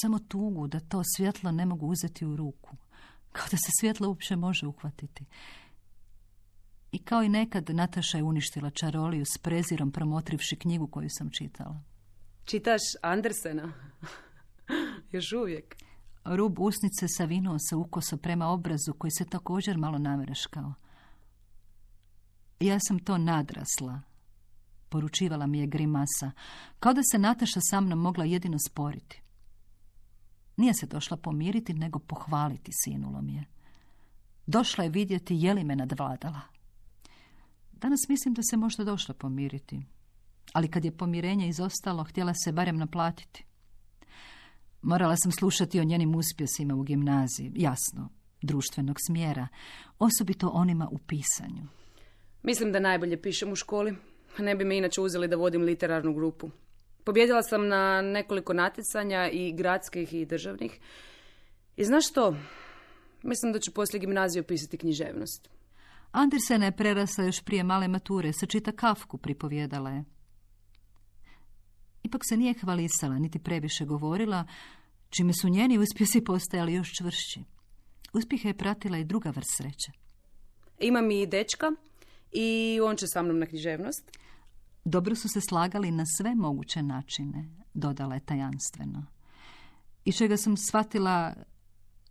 Samo 0.01 0.19
tugu 0.19 0.67
da 0.67 0.79
to 0.79 1.01
svjetlo 1.15 1.51
ne 1.51 1.65
mogu 1.65 1.87
uzeti 1.87 2.25
u 2.25 2.35
ruku. 2.35 2.77
Kao 3.31 3.45
da 3.51 3.57
se 3.57 3.71
svjetlo 3.79 4.07
uopće 4.07 4.35
može 4.35 4.67
uhvatiti. 4.67 5.25
I 6.91 6.99
kao 6.99 7.23
i 7.23 7.29
nekad, 7.29 7.69
Nataša 7.69 8.17
je 8.17 8.23
uništila 8.23 8.69
čaroliju 8.69 9.25
s 9.25 9.37
prezirom 9.37 9.91
promotrivši 9.91 10.55
knjigu 10.55 10.87
koju 10.87 11.09
sam 11.09 11.29
čitala. 11.29 11.81
Čitaš 12.45 12.81
Andersena? 13.01 13.73
Još 15.11 15.31
uvijek. 15.31 15.75
Rub 16.25 16.59
usnice 16.59 17.07
savinuo 17.07 17.59
se 17.59 17.75
ukoso 17.75 18.17
prema 18.17 18.47
obrazu 18.47 18.93
koji 18.93 19.11
se 19.11 19.25
također 19.25 19.77
malo 19.77 19.97
namereškao. 19.97 20.73
Ja 22.59 22.79
sam 22.79 22.99
to 22.99 23.17
nadrasla, 23.17 24.01
poručivala 24.89 25.47
mi 25.47 25.59
je 25.59 25.67
grimasa, 25.67 26.31
kao 26.79 26.93
da 26.93 27.01
se 27.11 27.19
Nataša 27.19 27.59
sa 27.61 27.81
mnom 27.81 27.99
mogla 27.99 28.25
jedino 28.25 28.57
sporiti. 28.59 29.24
Nije 30.57 30.73
se 30.73 30.85
došla 30.85 31.17
pomiriti, 31.17 31.73
nego 31.73 31.99
pohvaliti, 31.99 32.71
sinulo 32.73 33.21
mi 33.21 33.35
je. 33.35 33.45
Došla 34.47 34.83
je 34.83 34.89
vidjeti 34.89 35.35
je 35.35 35.53
li 35.53 35.63
me 35.63 35.75
nadvladala. 35.75 36.41
Danas 37.71 37.99
mislim 38.09 38.33
da 38.33 38.41
se 38.49 38.57
možda 38.57 38.83
došla 38.83 39.13
pomiriti. 39.13 39.81
Ali 40.53 40.71
kad 40.71 40.85
je 40.85 40.97
pomirenje 40.97 41.47
izostalo, 41.47 42.03
htjela 42.03 42.33
se 42.33 42.51
barem 42.51 42.77
naplatiti. 42.77 43.43
Morala 44.81 45.15
sam 45.17 45.31
slušati 45.31 45.79
o 45.79 45.83
njenim 45.83 46.15
uspjesima 46.15 46.75
u 46.75 46.83
gimnaziji, 46.83 47.51
jasno, 47.55 48.09
društvenog 48.41 48.97
smjera, 49.07 49.47
osobito 49.99 50.49
onima 50.49 50.89
u 50.91 50.97
pisanju. 50.97 51.67
Mislim 52.43 52.71
da 52.71 52.79
najbolje 52.79 53.21
pišem 53.21 53.51
u 53.51 53.55
školi. 53.55 53.95
Ne 54.39 54.55
bi 54.55 54.65
me 54.65 54.77
inače 54.77 55.01
uzeli 55.01 55.27
da 55.27 55.35
vodim 55.35 55.61
literarnu 55.61 56.13
grupu. 56.13 56.49
Pobjedila 57.05 57.43
sam 57.43 57.67
na 57.67 58.01
nekoliko 58.01 58.53
natjecanja 58.53 59.29
i 59.29 59.53
gradskih 59.53 60.13
i 60.13 60.25
državnih. 60.25 60.79
I 61.77 61.83
znaš 61.83 62.09
što? 62.09 62.35
Mislim 63.23 63.53
da 63.53 63.59
ću 63.59 63.73
poslije 63.73 63.99
gimnazije 63.99 64.43
pisati 64.43 64.77
književnost. 64.77 65.49
Andersena 66.11 66.65
je 66.65 66.71
prerasla 66.71 67.23
još 67.23 67.41
prije 67.41 67.63
male 67.63 67.87
mature, 67.87 68.33
sačita 68.33 68.71
kafku, 68.71 69.17
pripovjedala 69.17 69.89
je. 69.89 70.03
Ipak 72.03 72.21
se 72.29 72.37
nije 72.37 72.53
hvalisala, 72.53 73.19
niti 73.19 73.39
previše 73.39 73.85
govorila, 73.85 74.45
čime 75.09 75.33
su 75.33 75.49
njeni 75.49 75.77
uspjesi 75.77 76.23
postajali 76.23 76.73
još 76.73 76.91
čvršći. 76.97 77.39
Uspjeha 78.13 78.47
je 78.47 78.57
pratila 78.57 78.97
i 78.97 79.03
druga 79.03 79.29
vrst 79.29 79.49
sreće. 79.57 79.91
Imam 80.79 81.11
i 81.11 81.25
dečka 81.25 81.71
i 82.31 82.79
on 82.83 82.95
će 82.95 83.07
sa 83.07 83.21
mnom 83.21 83.39
na 83.39 83.45
književnost. 83.45 84.11
Dobro 84.85 85.15
su 85.15 85.29
se 85.29 85.41
slagali 85.41 85.91
na 85.91 86.03
sve 86.17 86.35
moguće 86.35 86.83
načine, 86.83 87.49
dodala 87.73 88.13
je 88.13 88.25
tajanstveno. 88.25 89.05
I 90.05 90.11
čega 90.11 90.37
sam 90.37 90.57
shvatila 90.57 91.33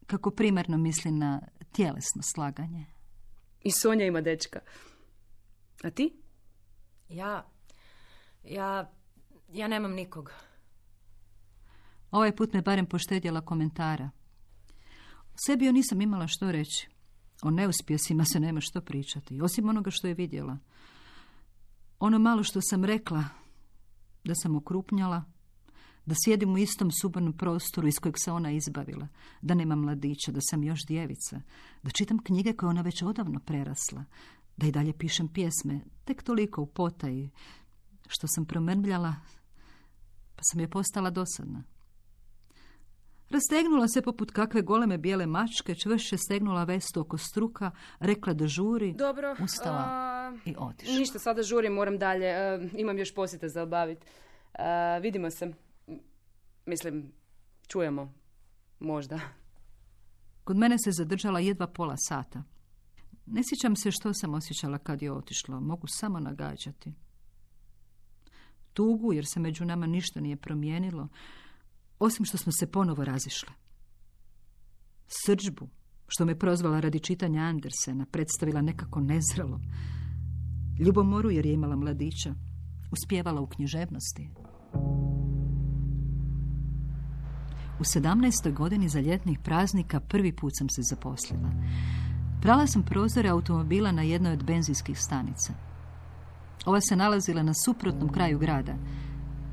kako 0.06 0.30
primarno 0.30 0.78
misli 0.78 1.10
na 1.10 1.40
tjelesno 1.72 2.22
slaganje. 2.34 2.86
I 3.60 3.70
Sonja 3.70 4.06
ima 4.06 4.20
dečka. 4.20 4.58
A 5.82 5.90
ti? 5.90 6.16
Ja, 7.08 7.46
ja, 8.44 8.92
ja 9.52 9.68
nemam 9.68 9.92
nikog. 9.92 10.32
Ovaj 12.10 12.36
put 12.36 12.52
me 12.52 12.62
barem 12.62 12.86
poštedjela 12.86 13.40
komentara. 13.40 14.10
O 15.20 15.36
sebi 15.46 15.64
joj 15.64 15.72
nisam 15.72 16.00
imala 16.00 16.26
što 16.26 16.52
reći. 16.52 16.88
O 17.42 17.50
neuspjesima 17.50 18.24
se 18.24 18.40
nema 18.40 18.60
što 18.60 18.80
pričati, 18.80 19.40
osim 19.40 19.68
onoga 19.68 19.90
što 19.90 20.06
je 20.06 20.14
vidjela. 20.14 20.58
Ono 22.04 22.18
malo 22.18 22.42
što 22.42 22.60
sam 22.62 22.84
rekla, 22.84 23.24
da 24.24 24.34
sam 24.34 24.56
okrupnjala, 24.56 25.24
da 26.06 26.14
sjedim 26.24 26.54
u 26.54 26.58
istom 26.58 26.90
subornom 26.90 27.32
prostoru 27.32 27.88
iz 27.88 27.98
kojeg 27.98 28.14
se 28.18 28.32
ona 28.32 28.50
izbavila, 28.50 29.08
da 29.42 29.54
nema 29.54 29.76
mladića, 29.76 30.32
da 30.32 30.40
sam 30.40 30.64
još 30.64 30.86
djevica, 30.86 31.40
da 31.82 31.90
čitam 31.90 32.18
knjige 32.18 32.52
koje 32.52 32.70
ona 32.70 32.82
već 32.82 33.02
odavno 33.02 33.40
prerasla, 33.40 34.04
da 34.56 34.66
i 34.66 34.72
dalje 34.72 34.92
pišem 34.92 35.28
pjesme, 35.28 35.80
tek 36.04 36.22
toliko 36.22 36.62
u 36.62 36.66
potaji, 36.66 37.30
što 38.06 38.26
sam 38.26 38.44
promrmljala, 38.44 39.14
pa 40.36 40.42
sam 40.42 40.60
je 40.60 40.70
postala 40.70 41.10
dosadna. 41.10 41.62
Rastegnula 43.30 43.88
se 43.88 44.02
poput 44.02 44.30
kakve 44.30 44.62
goleme 44.62 44.98
bijele 44.98 45.26
mačke, 45.26 45.74
čvršće 45.74 46.16
stegnula 46.16 46.64
vestu 46.64 47.00
oko 47.00 47.18
struka, 47.18 47.70
rekla 47.98 48.34
da 48.34 48.46
žuri, 48.46 48.94
Dobro. 48.94 49.36
ustala 49.40 49.84
a, 49.88 50.13
i 50.44 50.54
otišla. 50.58 50.94
Ništa, 50.94 51.18
sada 51.18 51.42
žurim, 51.42 51.72
moram 51.72 51.98
dalje. 51.98 52.26
E, 52.26 52.68
imam 52.76 52.98
još 52.98 53.14
posjete 53.14 53.48
za 53.48 53.62
obaviti. 53.62 54.06
E, 54.54 55.00
vidimo 55.00 55.30
se. 55.30 55.52
Mislim, 56.66 57.12
čujemo. 57.66 58.12
Možda. 58.80 59.20
Kod 60.44 60.56
mene 60.56 60.76
se 60.84 60.92
zadržala 60.92 61.40
jedva 61.40 61.66
pola 61.66 61.96
sata. 61.96 62.42
Ne 63.26 63.42
sjećam 63.44 63.76
se 63.76 63.90
što 63.90 64.14
sam 64.14 64.34
osjećala 64.34 64.78
kad 64.78 65.02
je 65.02 65.12
otišlo. 65.12 65.60
Mogu 65.60 65.86
samo 65.86 66.20
nagađati. 66.20 66.92
Tugu, 68.72 69.12
jer 69.12 69.24
se 69.26 69.40
među 69.40 69.64
nama 69.64 69.86
ništa 69.86 70.20
nije 70.20 70.36
promijenilo, 70.36 71.08
osim 71.98 72.24
što 72.24 72.38
smo 72.38 72.52
se 72.52 72.66
ponovo 72.66 73.04
razišle. 73.04 73.52
Srđbu, 75.06 75.68
što 76.08 76.24
me 76.24 76.38
prozvala 76.38 76.80
radi 76.80 77.00
čitanja 77.00 77.42
Andersena, 77.42 78.06
predstavila 78.10 78.62
nekako 78.62 79.00
nezrelo. 79.00 79.60
Ljubomoru, 80.78 81.30
jer 81.30 81.46
je 81.46 81.52
imala 81.52 81.76
mladića, 81.76 82.34
uspjevala 82.90 83.40
u 83.40 83.46
književnosti. 83.46 84.30
U 87.80 87.84
sedamnaestoj 87.84 88.52
godini 88.52 88.88
za 88.88 89.00
ljetnih 89.00 89.38
praznika 89.38 90.00
prvi 90.00 90.32
put 90.32 90.52
sam 90.56 90.68
se 90.68 90.82
zaposlila. 90.90 91.50
Prala 92.42 92.66
sam 92.66 92.82
prozore 92.82 93.28
automobila 93.28 93.92
na 93.92 94.02
jednoj 94.02 94.32
od 94.32 94.44
benzinskih 94.44 95.00
stanica. 95.00 95.52
Ova 96.66 96.80
se 96.80 96.96
nalazila 96.96 97.42
na 97.42 97.54
suprotnom 97.54 98.12
kraju 98.12 98.38
grada. 98.38 98.74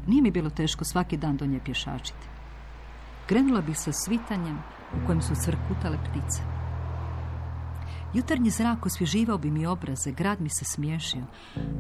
Nije 0.08 0.22
mi 0.22 0.32
bilo 0.32 0.50
teško 0.50 0.86
svaki 0.86 1.18
dan 1.18 1.38
do 1.38 1.46
nje 1.46 1.60
pješačiti. 1.66 2.28
Krenula 3.28 3.62
bih 3.62 3.78
sa 3.78 3.92
svitanjem 3.92 4.58
u 4.94 5.06
kojem 5.06 5.22
su 5.22 5.36
crkutale 5.36 5.98
ptice. 5.98 6.61
Jutarnji 8.14 8.50
zrak 8.50 8.86
osvježivao 8.86 9.38
bi 9.38 9.52
mi 9.52 9.66
obraze, 9.66 10.12
grad 10.12 10.42
mi 10.42 10.50
se 10.50 10.66
smiješio. 10.66 11.24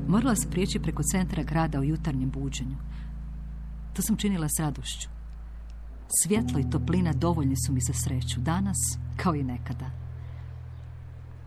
Morala 0.07 0.35
sam 0.35 0.51
prijeći 0.51 0.79
preko 0.79 1.03
centra 1.03 1.43
grada 1.43 1.79
u 1.79 1.83
jutarnjem 1.83 2.29
buđenju. 2.29 2.77
To 3.93 4.01
sam 4.01 4.17
činila 4.17 4.47
s 4.49 4.59
radošću. 4.59 5.09
Svjetlo 6.23 6.59
i 6.59 6.69
toplina 6.69 7.13
dovoljni 7.13 7.55
su 7.55 7.73
mi 7.73 7.81
za 7.81 7.93
sreću, 7.93 8.39
danas 8.39 8.77
kao 9.17 9.35
i 9.35 9.43
nekada. 9.43 9.91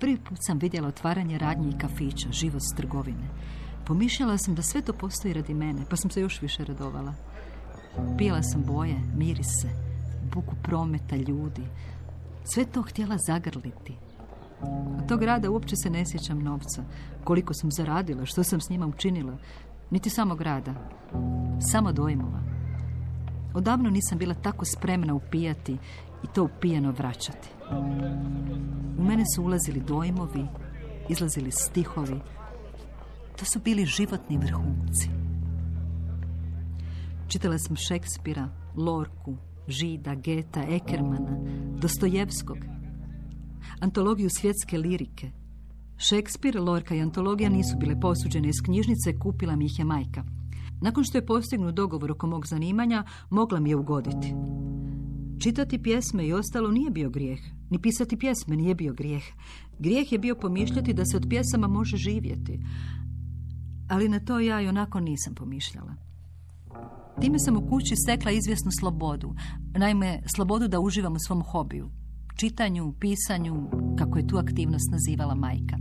Prvi 0.01 0.17
put 0.17 0.39
sam 0.41 0.59
vidjela 0.59 0.89
otvaranje 0.89 1.39
radnji 1.39 1.69
i 1.69 1.79
kafića, 1.79 2.33
život 2.33 2.63
s 2.63 2.77
trgovine. 2.77 3.29
Pomišljala 3.87 4.39
sam 4.39 4.55
da 4.55 4.63
sve 4.63 4.83
to 4.83 4.93
postoji 4.93 5.35
radi 5.35 5.55
mene, 5.55 5.83
pa 5.91 5.97
sam 5.97 6.11
se 6.11 6.21
još 6.21 6.43
više 6.43 6.65
radovala. 6.65 7.15
Pijela 8.19 8.43
sam 8.43 8.63
boje, 8.67 9.01
mirise, 9.17 9.69
buku 10.35 10.55
prometa, 10.63 11.17
ljudi. 11.17 11.63
Sve 12.45 12.65
to 12.65 12.83
htjela 12.83 13.17
zagrliti. 13.27 13.97
Od 14.99 15.09
tog 15.09 15.23
rada 15.23 15.51
uopće 15.51 15.77
se 15.77 15.91
ne 15.91 16.05
sjećam 16.07 16.43
novca. 16.43 16.83
Koliko 17.25 17.55
sam 17.55 17.71
zaradila, 17.71 18.27
što 18.27 18.45
sam 18.45 18.61
s 18.61 18.71
njima 18.71 18.87
učinila. 18.87 19.37
Niti 19.91 20.11
samog 20.11 20.41
rada. 20.41 20.75
Samo 21.73 21.93
dojmova. 21.93 22.41
Odavno 23.55 23.91
nisam 23.91 24.19
bila 24.19 24.35
tako 24.35 24.65
spremna 24.65 25.15
upijati 25.15 25.79
i 26.25 26.27
to 26.35 26.45
upijeno 26.45 26.91
vraćati. 26.91 27.49
U 28.99 29.05
mene 29.05 29.25
su 29.35 29.43
ulazili 29.43 29.81
dojmovi, 29.81 30.47
izlazili 31.09 31.51
stihovi. 31.51 32.21
To 33.39 33.45
su 33.45 33.61
bili 33.65 33.87
životni 33.87 34.39
vrhunci. 34.39 35.11
Čitala 37.29 37.59
sam 37.59 37.77
Šekspira, 37.77 38.49
Lorku, 38.77 39.37
Žida, 39.69 40.15
Geta, 40.15 40.63
Ekermana, 40.63 41.39
Dostojevskog, 41.81 42.59
antologiju 43.81 44.31
svjetske 44.31 44.79
lirike. 44.79 45.31
Šekspir, 45.97 46.61
Lorka 46.61 46.95
i 46.95 47.01
antologija 47.01 47.51
nisu 47.51 47.77
bile 47.81 48.01
posuđene 48.01 48.49
iz 48.49 48.61
knjižnice, 48.65 49.19
kupila 49.19 49.57
mi 49.57 49.65
ih 49.65 49.79
je 49.79 49.85
majka. 49.85 50.25
Nakon 50.81 51.05
što 51.05 51.19
je 51.19 51.27
postignut 51.27 51.75
dogovor 51.75 52.11
oko 52.11 52.27
mog 52.27 52.47
zanimanja, 52.47 53.05
mogla 53.31 53.61
mi 53.61 53.71
je 53.71 53.77
ugoditi. 53.77 54.35
Čitati 55.39 55.83
pjesme 55.83 56.27
i 56.27 56.33
ostalo 56.33 56.71
nije 56.71 56.91
bio 56.91 57.11
grijeh. 57.11 57.41
Ni 57.71 57.79
pisati 57.79 58.19
pjesme 58.19 58.57
nije 58.57 58.75
bio 58.75 58.93
grijeh. 58.93 59.23
Grijeh 59.79 60.13
je 60.13 60.19
bio 60.19 60.35
pomišljati 60.35 60.93
da 60.93 61.05
se 61.05 61.17
od 61.17 61.27
pjesama 61.31 61.69
može 61.69 61.97
živjeti. 61.97 62.61
Ali 63.89 64.09
na 64.09 64.21
to 64.21 64.41
ja 64.41 64.61
i 64.61 64.69
onako 64.69 65.01
nisam 65.01 65.35
pomišljala. 65.35 65.95
Time 67.21 67.39
sam 67.39 67.57
u 67.57 67.69
kući 67.69 67.97
stekla 67.97 68.31
izvjesnu 68.31 68.71
slobodu. 68.81 69.35
Naime, 69.79 70.23
slobodu 70.37 70.69
da 70.69 70.81
uživam 70.81 71.13
u 71.13 71.25
svom 71.27 71.43
hobiju. 71.43 71.91
Čitanju, 72.37 72.95
pisanju, 73.01 73.71
kako 73.99 74.19
je 74.19 74.27
tu 74.27 74.37
aktivnost 74.37 74.91
nazivala 74.93 75.35
majka. 75.35 75.77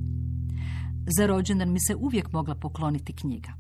Za 1.18 1.26
rođendan 1.26 1.72
mi 1.72 1.80
se 1.80 1.96
uvijek 1.96 2.32
mogla 2.32 2.56
pokloniti 2.56 3.14
knjiga. 3.14 3.54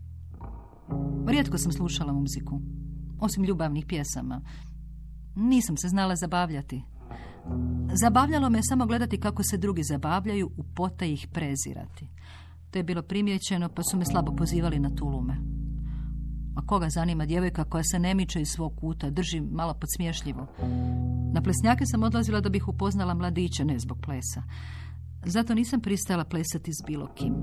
Rijetko 1.27 1.57
sam 1.57 1.71
slušala 1.71 2.13
muziku, 2.13 2.61
osim 3.19 3.43
ljubavnih 3.43 3.85
pjesama. 3.85 4.41
Nisam 5.35 5.77
se 5.77 5.87
znala 5.87 6.15
zabavljati. 6.15 6.83
Zabavljalo 7.93 8.49
me 8.49 8.59
samo 8.63 8.85
gledati 8.85 9.19
kako 9.19 9.43
se 9.43 9.57
drugi 9.57 9.83
zabavljaju, 9.83 10.51
u 10.57 10.63
pota 10.63 11.05
ih 11.05 11.27
prezirati. 11.33 12.07
To 12.71 12.79
je 12.79 12.83
bilo 12.83 13.01
primjećeno, 13.01 13.69
pa 13.69 13.81
su 13.91 13.97
me 13.97 14.05
slabo 14.05 14.35
pozivali 14.35 14.79
na 14.79 14.89
tulume. 14.89 15.52
A 16.55 16.65
koga 16.65 16.89
zanima 16.89 17.25
djevojka 17.25 17.63
koja 17.63 17.83
se 17.83 17.99
ne 17.99 18.13
miče 18.13 18.41
iz 18.41 18.47
svog 18.47 18.75
kuta, 18.75 19.09
drži 19.09 19.41
malo 19.41 19.73
podsmješljivo. 19.73 20.47
Na 21.33 21.41
plesnjake 21.41 21.85
sam 21.85 22.03
odlazila 22.03 22.41
da 22.41 22.49
bih 22.49 22.67
upoznala 22.67 23.13
mladiće, 23.13 23.65
ne 23.65 23.79
zbog 23.79 23.97
plesa. 24.01 24.43
Zato 25.25 25.53
nisam 25.53 25.81
pristala 25.81 26.23
plesati 26.23 26.73
s 26.73 26.85
bilo 26.87 27.07
kim. 27.15 27.33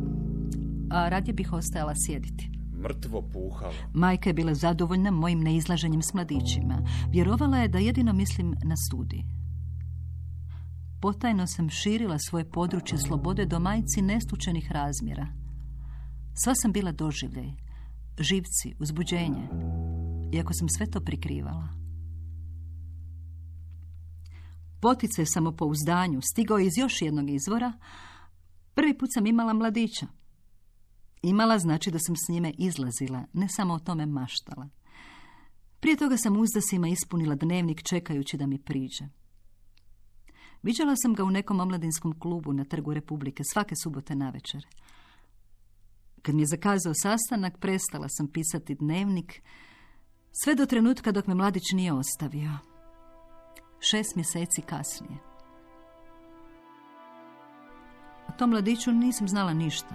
A 0.90 1.08
radije 1.08 1.34
bih 1.34 1.52
ostajala 1.52 1.94
sjediti. 2.06 2.50
Mrtvo 2.82 3.22
puhalo. 3.32 3.72
Majka 3.94 4.30
je 4.30 4.34
bila 4.34 4.54
zadovoljna 4.54 5.10
mojim 5.10 5.40
neizlaženjem 5.40 6.02
s 6.02 6.14
mladićima. 6.14 6.82
Vjerovala 7.10 7.58
je 7.58 7.68
da 7.68 7.78
jedino 7.78 8.12
mislim 8.12 8.54
na 8.64 8.76
studij. 8.76 9.22
Potajno 11.00 11.46
sam 11.46 11.70
širila 11.70 12.18
svoje 12.18 12.50
područje 12.50 12.98
slobode 12.98 13.46
do 13.46 13.58
majci 13.58 14.02
nestučenih 14.02 14.72
razmjera. 14.72 15.26
Sva 16.44 16.54
sam 16.54 16.72
bila 16.72 16.92
doživljaj, 16.92 17.52
živci, 18.20 18.74
uzbuđenje, 18.78 19.48
iako 20.32 20.52
sam 20.52 20.68
sve 20.68 20.86
to 20.86 21.00
prikrivala. 21.00 21.68
Potice 24.80 25.26
samopouzdanju 25.26 26.20
stigao 26.22 26.58
je 26.58 26.66
iz 26.66 26.78
još 26.78 27.02
jednog 27.02 27.30
izvora. 27.30 27.72
Prvi 28.74 28.98
put 28.98 29.08
sam 29.14 29.26
imala 29.26 29.52
mladića. 29.52 30.06
Imala 31.22 31.58
znači 31.58 31.90
da 31.90 31.98
sam 31.98 32.16
s 32.16 32.28
njime 32.28 32.52
izlazila, 32.58 33.24
ne 33.32 33.48
samo 33.48 33.74
o 33.74 33.78
tome 33.78 34.06
maštala. 34.06 34.68
Prije 35.80 35.96
toga 35.96 36.16
sam 36.16 36.36
uzdasima 36.36 36.88
ispunila 36.88 37.34
dnevnik 37.34 37.82
čekajući 37.82 38.36
da 38.36 38.46
mi 38.46 38.58
priđe. 38.58 39.04
Viđala 40.62 40.96
sam 40.96 41.14
ga 41.14 41.24
u 41.24 41.30
nekom 41.30 41.60
omladinskom 41.60 42.18
klubu 42.20 42.52
na 42.52 42.64
Trgu 42.64 42.94
Republike 42.94 43.42
svake 43.44 43.74
subote 43.82 44.14
navečer. 44.14 44.66
Kad 46.22 46.34
mi 46.34 46.42
je 46.42 46.46
zakazao 46.46 46.94
sastanak, 46.94 47.58
prestala 47.58 48.08
sam 48.08 48.28
pisati 48.28 48.74
dnevnik, 48.74 49.42
sve 50.32 50.54
do 50.54 50.66
trenutka 50.66 51.12
dok 51.12 51.26
me 51.26 51.34
mladić 51.34 51.72
nije 51.72 51.92
ostavio. 51.92 52.50
Šest 53.80 54.16
mjeseci 54.16 54.62
kasnije. 54.62 55.18
O 58.28 58.32
tom 58.38 58.50
mladiću 58.50 58.92
nisam 58.92 59.28
znala 59.28 59.52
ništa. 59.52 59.94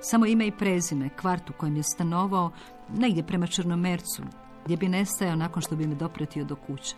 Samo 0.00 0.26
ime 0.26 0.46
i 0.46 0.56
prezime, 0.58 1.08
kvart 1.08 1.50
u 1.50 1.52
kojem 1.52 1.76
je 1.76 1.82
stanovao, 1.82 2.50
negdje 2.88 3.26
prema 3.26 3.46
Črnomercu, 3.46 4.22
gdje 4.64 4.76
bi 4.76 4.88
nestajao 4.88 5.36
nakon 5.36 5.62
što 5.62 5.76
bi 5.76 5.86
me 5.86 5.94
dopretio 5.94 6.44
do 6.44 6.56
kuće. 6.56 6.94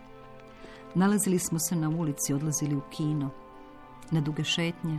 Nalazili 0.95 1.39
smo 1.39 1.59
se 1.59 1.77
na 1.77 1.89
ulici, 1.89 2.35
odlazili 2.35 2.77
u 2.77 2.81
kino, 2.91 3.31
na 4.11 4.21
duge 4.21 4.45
šetnje. 4.45 4.99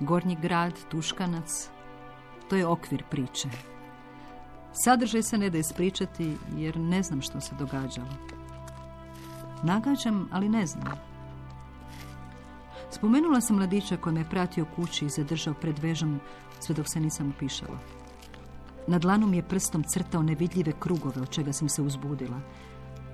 Gornji 0.00 0.36
grad, 0.42 0.72
Tuškanac, 0.88 1.68
to 2.48 2.56
je 2.56 2.66
okvir 2.66 3.04
priče. 3.10 3.48
Sadržaj 4.72 5.22
se 5.22 5.38
ne 5.38 5.50
da 5.50 5.58
ispričati 5.58 6.36
jer 6.56 6.76
ne 6.76 7.02
znam 7.02 7.22
što 7.22 7.40
se 7.40 7.54
događalo. 7.54 8.12
Nagađam, 9.62 10.28
ali 10.32 10.48
ne 10.48 10.66
znam. 10.66 10.92
Spomenula 12.90 13.40
sam 13.40 13.56
mladića 13.56 13.96
koji 13.96 14.14
me 14.14 14.30
pratio 14.30 14.66
kući 14.76 15.04
i 15.04 15.08
zadržao 15.08 15.54
pred 15.54 15.78
vežom 15.78 16.20
sve 16.60 16.74
dok 16.74 16.88
se 16.88 17.00
nisam 17.00 17.30
upišala. 17.36 17.78
Na 18.86 18.98
dlanu 18.98 19.26
mi 19.26 19.36
je 19.36 19.48
prstom 19.48 19.82
crtao 19.82 20.22
nevidljive 20.22 20.72
krugove 20.78 21.22
od 21.22 21.30
čega 21.30 21.52
sam 21.52 21.68
se 21.68 21.82
uzbudila. 21.82 22.40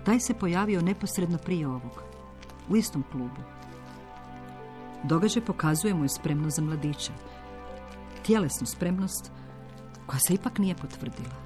Taj 0.05 0.21
se 0.21 0.35
pojavio 0.35 0.83
neposredno 0.83 1.39
prije 1.39 1.69
ovog, 1.69 2.03
u 2.69 2.77
istom 2.77 3.05
klubu. 3.12 3.41
Događaj 5.05 5.45
pokazuje 5.45 5.95
mu 5.95 6.09
spremnost 6.09 6.57
za 6.57 6.63
mladića. 6.63 7.13
Tjelesnu 8.23 8.67
spremnost 8.67 9.33
koja 10.07 10.19
se 10.19 10.35
ipak 10.35 10.59
nije 10.59 10.75
potvrdila. 10.75 11.37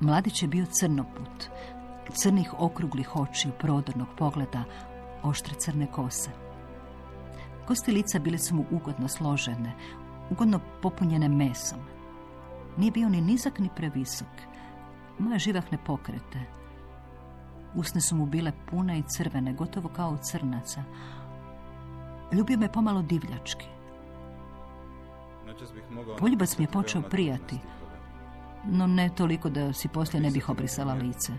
Mladić 0.00 0.42
je 0.42 0.48
bio 0.48 0.66
crnoput, 0.80 1.48
crnih 2.14 2.54
okruglih 2.58 3.16
očiju, 3.16 3.52
prodornog 3.58 4.08
pogleda, 4.18 4.64
oštre 5.22 5.54
crne 5.58 5.86
kose. 5.86 6.30
Kosti 7.66 7.92
lica 7.92 8.18
bile 8.18 8.38
su 8.38 8.54
mu 8.54 8.64
ugodno 8.70 9.08
složene, 9.08 9.72
ugodno 10.30 10.60
popunjene 10.82 11.28
mesom. 11.28 11.78
Nije 12.76 12.90
bio 12.90 13.08
ni 13.08 13.20
nizak 13.20 13.58
ni 13.58 13.68
previsok. 13.76 14.28
Imao 15.18 15.32
je 15.32 15.38
živahne 15.38 15.78
pokrete. 15.86 16.40
Usne 17.74 18.00
su 18.00 18.16
mu 18.16 18.26
bile 18.26 18.52
pune 18.70 18.98
i 18.98 19.02
crvene, 19.16 19.52
gotovo 19.52 19.88
kao 19.88 20.16
crnaca. 20.16 20.84
Ljubio 22.32 22.58
me 22.58 22.72
pomalo 22.72 23.02
divljački. 23.02 23.66
Poljubac 26.18 26.58
mi 26.58 26.64
je 26.64 26.68
počeo 26.68 27.02
prijati. 27.02 27.58
No 28.64 28.86
ne 28.86 29.10
toliko 29.16 29.50
da 29.50 29.72
si 29.72 29.88
poslije 29.88 30.22
ne 30.22 30.30
bih 30.30 30.48
obrisala 30.48 30.94
lice. 30.94 31.32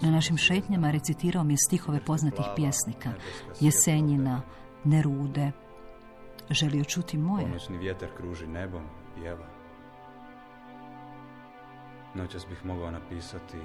Na 0.00 0.10
našim 0.10 0.36
šetnjama 0.36 0.90
recitirao 0.90 1.44
mi 1.44 1.52
je 1.52 1.56
stihove 1.56 2.00
poznatih 2.04 2.44
pjesnika. 2.56 3.12
Jesenjina, 3.60 4.42
Nerude. 4.84 5.52
Želio 6.50 6.84
čuti 6.84 7.18
moje. 7.18 7.46
Ponoćni 7.46 7.78
vjetar 7.78 8.08
kruži 8.16 8.46
nebom, 8.46 8.82
pjeva. 9.14 9.46
Noćas 12.14 12.46
bih 12.48 12.64
mogao 12.64 12.90
napisati 12.90 13.58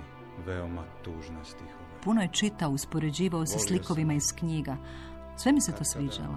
veoma 0.45 0.83
tužne 1.03 1.43
stihove. 1.43 2.01
Puno 2.03 2.21
je 2.21 2.27
čitao, 2.31 2.69
uspoređivao 2.69 3.45
se 3.45 3.59
slikovima 3.59 4.13
iz 4.13 4.33
knjiga. 4.39 4.77
Sve 5.37 5.51
mi 5.51 5.61
se 5.61 5.71
to 5.71 5.83
sviđalo. 5.83 6.35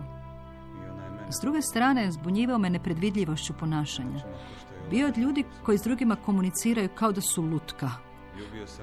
S 1.29 1.41
druge 1.43 1.63
strane, 1.63 2.11
zbunjivao 2.11 2.59
me 2.59 2.71
nepredvidljivošću 2.71 3.53
ponašanja. 3.61 4.11
noćima 4.11 4.33
puštaju 4.55 4.91
Bio 4.91 5.09
od 5.09 5.19
ljudi 5.19 5.41
oči. 5.41 5.65
koji 5.65 5.79
s 5.79 5.83
drugima 5.83 6.17
komuniciraju 6.17 6.89
kao 6.95 7.13
da 7.13 7.21
su 7.21 7.43
lutka, 7.43 7.91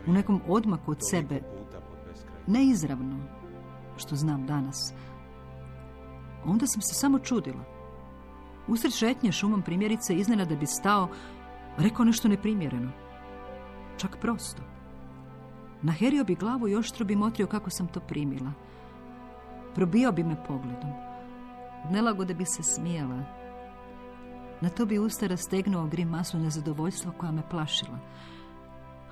u 0.08 0.14
nekom 0.14 0.42
odmaku 0.48 0.92
od 0.92 0.98
sebe, 1.10 1.40
puta 1.40 1.82
pod 1.82 1.98
beskraj. 2.08 2.40
ne 2.48 2.66
izravno, 2.66 3.18
što 3.98 4.16
znam 4.16 4.46
danas. 4.46 4.94
Onda 6.46 6.68
sam 6.68 6.82
se 6.82 6.94
samo 6.94 7.20
čudila. 7.20 7.64
Usred 8.68 8.94
šetnje 8.94 9.32
šumom 9.32 9.62
primjerice 9.62 10.16
iznenada 10.16 10.56
bi 10.56 10.66
stao, 10.66 11.10
rekao 11.78 12.06
nešto 12.06 12.28
neprimjereno. 12.28 12.92
Čak 13.98 14.18
prosto. 14.22 14.62
Naherio 15.82 16.24
bi 16.24 16.36
glavu 16.36 16.68
i 16.68 16.76
oštro 16.76 17.06
bi 17.06 17.16
motrio 17.16 17.48
kako 17.48 17.70
sam 17.70 17.88
to 17.88 18.00
primila. 18.00 18.52
Probio 19.76 20.12
bi 20.12 20.24
me 20.24 20.44
pogledom. 20.44 20.92
Od 21.86 21.92
Nelagode 21.92 22.34
bi 22.34 22.46
se 22.46 22.64
smijela. 22.64 23.24
Na 24.62 24.70
to 24.70 24.86
bi 24.86 25.00
usta 25.00 25.28
rastegnuo 25.28 25.88
grimasu 25.88 26.40
nezadovoljstva 26.40 27.12
koja 27.12 27.32
me 27.32 27.50
plašila. 27.50 28.00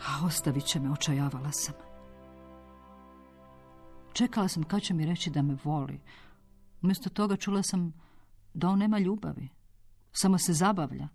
A 0.07 0.25
ostavit 0.25 0.65
će 0.65 0.79
me, 0.79 0.91
očajavala 0.91 1.51
sam. 1.51 1.75
Čekala 4.13 4.47
sam 4.47 4.63
kad 4.63 4.81
će 4.81 4.93
mi 4.93 5.05
reći 5.05 5.29
da 5.29 5.41
me 5.41 5.57
voli. 5.63 5.99
Umjesto 6.81 7.09
toga 7.09 7.35
čula 7.35 7.63
sam 7.63 7.93
da 8.53 8.69
on 8.69 8.79
nema 8.79 8.99
ljubavi. 8.99 9.49
Samo 10.11 10.37
se 10.37 10.53
zabavlja. 10.53 11.07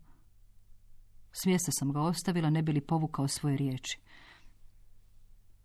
Svijesta 1.32 1.72
sam 1.72 1.92
ga 1.92 2.00
ostavila, 2.00 2.50
ne 2.50 2.62
bi 2.62 2.72
li 2.72 2.80
povukao 2.80 3.28
svoje 3.28 3.56
riječi. 3.56 4.00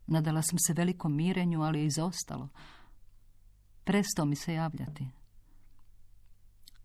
Nadala 0.08 0.42
sam 0.42 0.60
se 0.60 0.74
velikom 0.74 1.16
mirenju, 1.16 1.62
ali 1.62 1.80
je 1.80 1.86
izostalo. 1.86 2.50
Prestao 3.90 4.26
mi 4.26 4.36
se 4.36 4.54
javljati. 4.54 5.08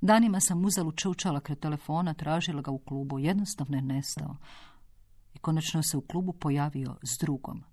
Danima 0.01 0.41
sam 0.41 0.65
uzalu 0.65 0.93
čučala 0.93 1.41
kraj 1.41 1.57
telefona, 1.57 2.15
tražila 2.15 2.63
ga 2.63 2.71
u 2.71 2.79
klubu, 2.79 3.19
jednostavno 3.19 3.77
je 3.77 3.83
nestao. 3.83 4.37
I 5.35 5.39
konačno 5.39 5.83
se 5.83 5.97
u 5.97 6.01
klubu 6.01 6.33
pojavio 6.33 6.97
s 7.03 7.19
drugom. 7.21 7.65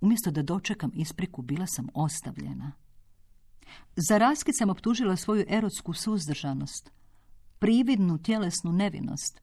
Umjesto 0.00 0.30
da 0.30 0.42
dočekam 0.42 0.90
ispriku, 0.94 1.42
bila 1.42 1.66
sam 1.66 1.88
ostavljena. 1.94 2.72
Za 3.96 4.18
raskid 4.18 4.54
sam 4.58 4.70
optužila 4.70 5.16
svoju 5.16 5.44
erotsku 5.48 5.92
suzdržanost, 5.92 6.90
prividnu 7.58 8.18
tjelesnu 8.18 8.72
nevinost, 8.72 9.40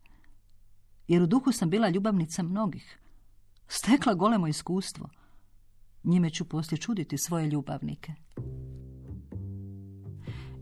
jer 1.07 1.21
u 1.21 1.27
duhu 1.27 1.51
sam 1.51 1.69
bila 1.69 1.89
ljubavnica 1.89 2.43
mnogih. 2.43 2.99
Stekla 3.67 4.13
golemo 4.13 4.47
iskustvo. 4.47 5.09
Njime 6.03 6.29
ću 6.29 6.49
poslije 6.49 6.77
čuditi 6.77 7.17
svoje 7.17 7.47
ljubavnike. 7.47 8.13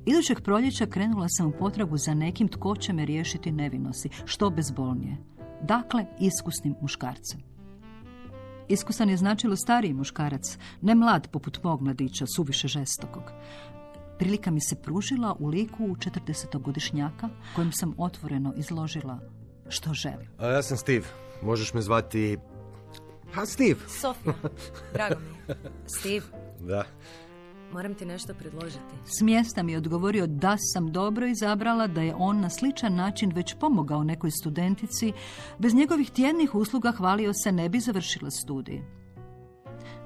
Idućeg 0.09 0.41
proljeća 0.41 0.85
krenula 0.85 1.29
sam 1.29 1.47
u 1.47 1.51
potragu 1.51 1.97
za 1.97 2.13
nekim 2.13 2.47
tko 2.47 2.75
će 2.75 2.93
me 2.93 3.05
riješiti 3.05 3.51
nevinosti, 3.51 4.09
što 4.25 4.49
bezbolnije. 4.49 5.17
Dakle, 5.61 6.05
iskusnim 6.19 6.75
muškarcem. 6.81 7.39
Iskusan 8.67 9.09
je 9.09 9.17
značilo 9.17 9.55
stariji 9.55 9.93
muškarac, 9.93 10.57
ne 10.81 10.95
mlad 10.95 11.27
poput 11.31 11.63
mog 11.63 11.81
mladića, 11.81 12.25
suviše 12.35 12.67
žestokog. 12.67 13.23
Prilika 14.19 14.51
mi 14.51 14.61
se 14.61 14.75
pružila 14.75 15.35
u 15.39 15.47
liku 15.47 15.83
40-godišnjaka 15.83 17.29
kojem 17.55 17.71
sam 17.71 17.93
otvoreno 17.97 18.53
izložila 18.57 19.19
što 19.69 19.93
želim. 19.93 20.27
A 20.37 20.47
ja 20.47 20.63
sam 20.63 20.77
Steve. 20.77 21.05
Možeš 21.41 21.73
me 21.73 21.81
zvati... 21.81 22.37
Ha, 23.33 23.45
Steve. 23.45 23.79
Sofija, 23.87 24.33
drago 24.93 25.15
mi 25.19 25.53
je. 25.53 25.57
Steve, 25.99 26.25
Da. 26.59 26.83
Moram 27.73 27.93
ti 27.93 28.05
nešto 28.05 28.33
predložiti. 28.33 28.95
S 29.05 29.21
mjesta 29.21 29.63
mi 29.63 29.71
je 29.71 29.77
odgovorio 29.77 30.27
da 30.27 30.55
sam 30.57 30.91
dobro 30.91 31.27
izabrala, 31.27 31.87
da 31.87 32.01
je 32.01 32.15
on 32.17 32.39
na 32.39 32.49
sličan 32.49 32.95
način 32.95 33.31
već 33.35 33.55
pomogao 33.59 34.03
nekoj 34.03 34.31
studentici. 34.31 35.13
Bez 35.59 35.73
njegovih 35.73 36.09
tjednih 36.09 36.55
usluga 36.55 36.91
hvalio 36.91 37.33
se 37.33 37.51
ne 37.51 37.69
bi 37.69 37.79
završila 37.79 38.31
studij. 38.31 38.81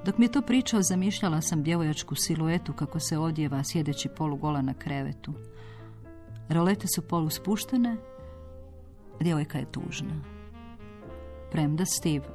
Dok 0.06 0.18
mi 0.18 0.26
je 0.26 0.32
to 0.32 0.42
pričao, 0.42 0.82
zamišljala 0.82 1.42
sam 1.42 1.64
djevojačku 1.64 2.16
siluetu 2.16 2.74
kako 2.74 3.00
se 3.00 3.18
odjeva 3.18 3.64
sjedeći 3.64 4.10
polugola 4.10 4.62
na 4.62 4.74
krevetu. 4.74 5.34
Rolete 6.50 6.88
su 6.96 7.02
polu 7.02 7.30
spuštene, 7.30 7.98
djevojka 9.20 9.58
je 9.58 9.72
tužna. 9.72 10.22
Premda 11.52 11.86
Steve, 11.86 12.26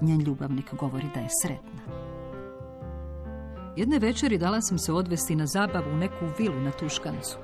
njen 0.00 0.20
ljubavnik, 0.20 0.74
govori 0.74 1.06
da 1.14 1.20
je 1.20 1.28
sretna. 1.42 2.05
Jedne 3.76 3.98
večeri 3.98 4.38
dala 4.38 4.60
sam 4.60 4.78
se 4.78 4.92
odvesti 4.92 5.34
na 5.36 5.46
zabavu 5.46 5.90
u 5.92 5.96
neku 5.96 6.26
vilu 6.38 6.60
na 6.60 6.70
Tuškancu. 6.70 7.36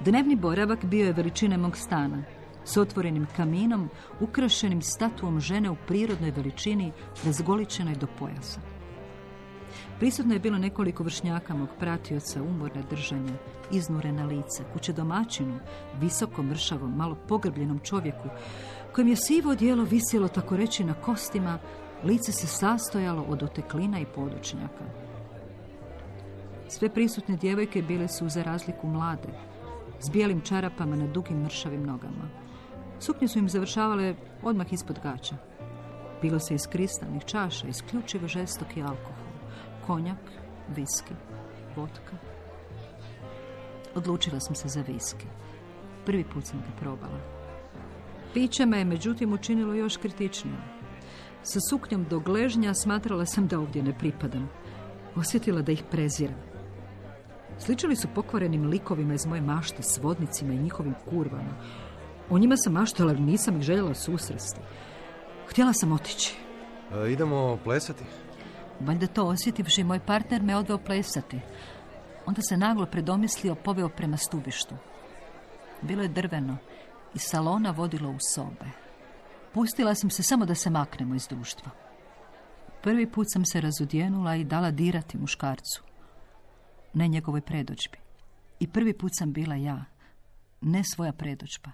Dnevni 0.00 0.36
boravak 0.36 0.84
bio 0.84 1.06
je 1.06 1.12
veličine 1.12 1.56
mog 1.56 1.76
stana, 1.76 2.22
s 2.64 2.76
otvorenim 2.76 3.26
kaminom, 3.36 3.88
ukrašenim 4.20 4.82
statuom 4.82 5.40
žene 5.40 5.70
u 5.70 5.76
prirodnoj 5.86 6.30
veličini, 6.30 6.92
razgoličenoj 7.24 7.94
do 7.94 8.06
pojasa. 8.18 8.60
Prisutno 9.98 10.34
je 10.34 10.40
bilo 10.40 10.58
nekoliko 10.58 11.02
vršnjaka 11.02 11.54
mog 11.54 11.68
pratioca, 11.78 12.42
umorne 12.42 12.82
držanja, 12.90 13.34
iznurena 13.70 14.26
lice, 14.26 14.64
kuće 14.72 14.92
domaćinu, 14.92 15.58
visokom, 16.00 16.46
mršavom, 16.46 16.96
malo 16.96 17.16
pogrbljenom 17.28 17.78
čovjeku, 17.78 18.28
kojem 18.94 19.08
je 19.08 19.16
sivo 19.16 19.54
dijelo 19.54 19.84
visjelo 19.84 20.28
tako 20.28 20.56
reći 20.56 20.84
na 20.84 20.94
kostima, 20.94 21.58
lice 22.04 22.32
se 22.32 22.46
sastojalo 22.46 23.22
od 23.22 23.42
oteklina 23.42 24.00
i 24.00 24.06
podočnjaka. 24.14 25.05
Sve 26.68 26.88
prisutne 26.88 27.36
djevojke 27.36 27.82
bile 27.82 28.08
su 28.08 28.28
za 28.28 28.42
razliku 28.42 28.86
mlade, 28.86 29.28
s 30.00 30.10
bijelim 30.10 30.40
čarapama 30.40 30.96
na 30.96 31.06
dugim 31.06 31.42
mršavim 31.42 31.86
nogama. 31.86 32.28
Suknje 33.00 33.28
su 33.28 33.38
im 33.38 33.48
završavale 33.48 34.14
odmah 34.42 34.72
ispod 34.72 35.00
gaća. 35.02 35.36
Bilo 36.22 36.38
se 36.38 36.54
iz 36.54 36.66
kristalnih 36.66 37.24
čaša, 37.24 37.68
isključivo 37.68 38.28
žestoki 38.28 38.82
alkohol. 38.82 39.26
Konjak, 39.86 40.18
viski, 40.76 41.14
vodka. 41.76 42.16
Odlučila 43.94 44.40
sam 44.40 44.54
se 44.54 44.68
za 44.68 44.84
viski. 44.88 45.26
Prvi 46.06 46.24
put 46.24 46.44
sam 46.44 46.58
ga 46.58 46.80
probala. 46.80 47.20
Piće 48.34 48.66
me 48.66 48.78
je 48.78 48.84
međutim 48.84 49.32
učinilo 49.32 49.74
još 49.74 49.96
kritičnijom. 49.96 50.60
Sa 51.42 51.58
suknjom 51.70 52.04
do 52.10 52.20
gležnja 52.20 52.74
smatrala 52.74 53.26
sam 53.26 53.46
da 53.46 53.60
ovdje 53.60 53.82
ne 53.82 53.98
pripadam. 53.98 54.48
Osjetila 55.16 55.62
da 55.62 55.72
ih 55.72 55.82
preziram. 55.90 56.55
Sličili 57.58 57.96
su 57.96 58.08
pokvarenim 58.14 58.66
likovima 58.66 59.14
iz 59.14 59.26
moje 59.26 59.40
mašte 59.40 59.82
s 59.82 59.98
vodnicima 60.02 60.52
i 60.52 60.58
njihovim 60.58 60.94
kurvama. 61.10 61.54
O 62.30 62.38
njima 62.38 62.56
sam 62.56 62.72
maštala, 62.72 63.10
ali 63.10 63.20
nisam 63.20 63.56
ih 63.56 63.62
željela 63.62 63.94
susresti. 63.94 64.60
Htjela 65.48 65.72
sam 65.72 65.92
otići. 65.92 66.36
E, 66.94 67.12
idemo 67.12 67.58
plesati? 67.64 68.04
Valjda 68.80 69.06
to 69.06 69.24
osjetivši, 69.24 69.84
moj 69.84 70.00
partner 70.00 70.42
me 70.42 70.56
odveo 70.56 70.78
plesati. 70.78 71.40
Onda 72.26 72.42
se 72.42 72.56
naglo 72.56 72.86
predomislio 72.86 73.54
poveo 73.54 73.88
prema 73.88 74.16
stubištu. 74.16 74.74
Bilo 75.82 76.02
je 76.02 76.08
drveno 76.08 76.56
i 77.14 77.18
salona 77.18 77.70
vodilo 77.70 78.10
u 78.10 78.18
sobe. 78.34 78.70
Pustila 79.52 79.94
sam 79.94 80.10
se 80.10 80.22
samo 80.22 80.46
da 80.46 80.54
se 80.54 80.70
maknemo 80.70 81.14
iz 81.14 81.26
društva. 81.26 81.70
Prvi 82.82 83.10
put 83.10 83.26
sam 83.32 83.44
se 83.44 83.60
razudjenula 83.60 84.36
i 84.36 84.44
dala 84.44 84.70
dirati 84.70 85.18
muškarcu. 85.18 85.85
Ne 86.96 87.08
njegovoj 87.08 87.40
predođbi. 87.40 87.98
I 88.60 88.66
prvi 88.66 88.98
put 88.98 89.12
sam 89.14 89.32
bila 89.32 89.54
ja, 89.54 89.84
ne 90.60 90.82
svoja 90.94 91.12
predođba. 91.12 91.70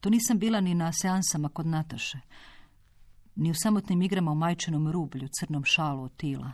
To 0.00 0.10
nisam 0.10 0.38
bila 0.38 0.60
ni 0.60 0.74
na 0.74 0.92
seansama 0.92 1.48
kod 1.48 1.66
Nataše, 1.66 2.18
ni 3.36 3.50
u 3.50 3.54
samotnim 3.54 4.02
igrama 4.02 4.30
u 4.30 4.34
majčanom 4.34 4.90
rublju, 4.90 5.28
crnom 5.40 5.64
šalu 5.64 6.02
od 6.02 6.16
tila. 6.16 6.52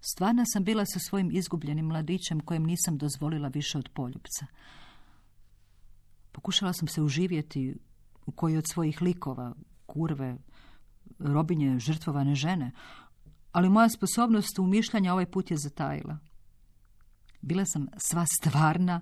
Stvarna 0.00 0.44
sam 0.46 0.64
bila 0.64 0.84
sa 0.86 0.98
svojim 0.98 1.30
izgubljenim 1.32 1.86
mladićem 1.86 2.40
kojem 2.40 2.64
nisam 2.64 2.98
dozvolila 2.98 3.48
više 3.48 3.78
od 3.78 3.88
poljubca. 3.94 4.46
Pokušala 6.32 6.72
sam 6.72 6.88
se 6.88 7.02
uživjeti 7.02 7.74
u 8.26 8.32
koji 8.32 8.56
od 8.56 8.64
svojih 8.68 9.02
likova, 9.02 9.54
kurve, 9.86 10.36
robinje, 11.18 11.78
žrtvovane 11.78 12.34
žene, 12.34 12.70
ali 13.52 13.68
moja 13.68 13.88
sposobnost 13.88 14.58
umišljanja 14.58 15.12
ovaj 15.12 15.26
put 15.26 15.50
je 15.50 15.56
zatajila. 15.56 16.18
Bila 17.40 17.64
sam 17.64 17.86
sva 17.96 18.26
stvarna, 18.26 19.00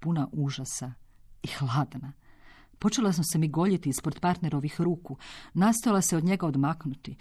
puna 0.00 0.28
užasa 0.32 0.92
i 1.42 1.48
hladna. 1.48 2.12
Počela 2.78 3.12
sam 3.12 3.24
se 3.24 3.38
mi 3.38 3.48
goljiti 3.48 3.88
ispod 3.88 4.20
partnerovih 4.20 4.80
ruku, 4.80 5.16
nastojala 5.54 6.02
se 6.02 6.16
od 6.16 6.24
njega 6.24 6.46
odmaknuti. 6.46 7.16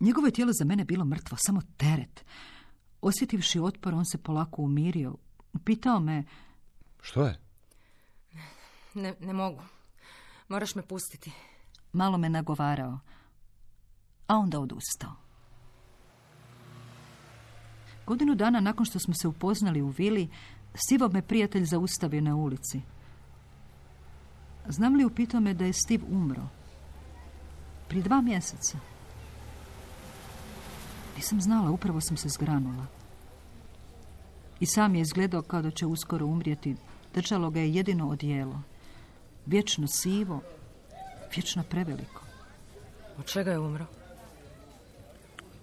Njegovo 0.00 0.26
je 0.26 0.32
tijelo 0.32 0.52
za 0.52 0.64
mene 0.64 0.84
bilo 0.84 1.04
mrtvo, 1.04 1.36
samo 1.40 1.62
teret. 1.76 2.24
Osjetivši 3.00 3.60
otpor, 3.60 3.94
on 3.94 4.04
se 4.04 4.18
polako 4.18 4.62
umirio. 4.62 5.16
Pitao 5.64 6.00
me... 6.00 6.24
Što 7.02 7.26
je? 7.26 7.40
Ne, 8.94 9.14
ne 9.20 9.32
mogu. 9.32 9.62
Moraš 10.48 10.74
me 10.74 10.82
pustiti. 10.82 11.32
Malo 11.92 12.18
me 12.18 12.28
nagovarao, 12.28 12.98
a 14.26 14.36
onda 14.36 14.60
odustao. 14.60 15.25
Godinu 18.06 18.34
dana 18.34 18.60
nakon 18.60 18.86
što 18.86 18.98
smo 18.98 19.14
se 19.14 19.28
upoznali 19.28 19.82
u 19.82 19.88
vili, 19.88 20.28
Stivo 20.76 21.08
me 21.08 21.22
prijatelj 21.22 21.64
zaustavio 21.64 22.20
na 22.20 22.36
ulici. 22.36 22.80
Znam 24.68 24.94
li 24.94 25.04
upitao 25.04 25.40
me 25.40 25.54
da 25.54 25.64
je 25.64 25.72
Steve 25.72 26.04
umro? 26.10 26.42
Prije 27.88 28.02
dva 28.02 28.20
mjeseca. 28.20 28.78
Nisam 31.16 31.40
znala, 31.40 31.70
upravo 31.70 32.00
sam 32.00 32.16
se 32.16 32.28
zgranula. 32.28 32.86
I 34.60 34.66
sam 34.66 34.94
je 34.94 35.00
izgledao 35.00 35.42
kao 35.42 35.62
da 35.62 35.70
će 35.70 35.86
uskoro 35.86 36.26
umrijeti. 36.26 36.76
Držalo 37.14 37.50
ga 37.50 37.60
je 37.60 37.74
jedino 37.74 38.08
odijelo. 38.08 38.62
Vječno 39.46 39.86
sivo, 39.86 40.40
vječno 41.34 41.62
preveliko. 41.62 42.22
Od 43.18 43.26
čega 43.26 43.50
je 43.50 43.58
umro? 43.58 43.86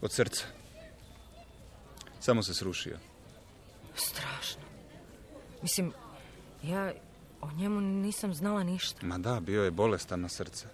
Od 0.02 0.12
srca. 0.12 0.63
Samo 2.24 2.44
se 2.44 2.54
srušio. 2.54 2.98
Strašno. 3.96 4.62
Mislim, 5.62 5.94
ja 6.64 6.94
o 7.42 7.52
njemu 7.52 7.82
nisam 7.82 8.34
znala 8.34 8.64
ništa. 8.64 9.06
Ma 9.06 9.18
da, 9.18 9.40
bio 9.40 9.64
je 9.64 9.72
bolestan 9.72 10.22
na 10.22 10.30
srce. 10.30 10.68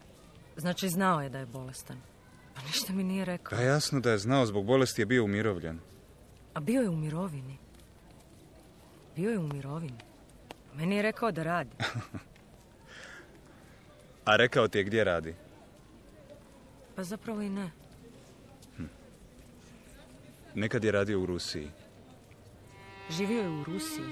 Znači, 0.57 0.89
znao 0.89 1.21
je 1.21 1.29
da 1.29 1.39
je 1.39 1.45
bolestan. 1.45 1.97
Pa 2.55 2.61
ništa 2.61 2.93
mi 2.93 3.03
nije 3.03 3.25
rekao. 3.25 3.57
Pa 3.57 3.63
jasno 3.63 3.99
da 3.99 4.11
je 4.11 4.17
znao, 4.17 4.45
zbog 4.45 4.65
bolesti 4.65 5.01
je 5.01 5.05
bio 5.05 5.23
umirovljen. 5.23 5.79
A 6.53 6.59
bio 6.59 6.81
je 6.81 6.89
u 6.89 6.95
mirovini. 6.95 7.57
Bio 9.15 9.31
je 9.31 9.39
u 9.39 9.47
mirovini. 9.47 9.99
Meni 10.75 10.95
je 10.95 11.01
rekao 11.01 11.31
da 11.31 11.43
radi. 11.43 11.75
A 14.25 14.35
rekao 14.35 14.67
ti 14.67 14.77
je 14.77 14.83
gdje 14.83 15.03
radi. 15.03 15.35
Pa 16.95 17.03
zapravo 17.03 17.41
i 17.41 17.49
ne. 17.49 17.71
Nekad 20.55 20.83
je 20.83 20.91
radio 20.91 21.19
u 21.19 21.25
Rusiji. 21.25 21.71
Živio 23.09 23.41
je 23.41 23.49
u 23.49 23.63
Rusiji. 23.63 24.05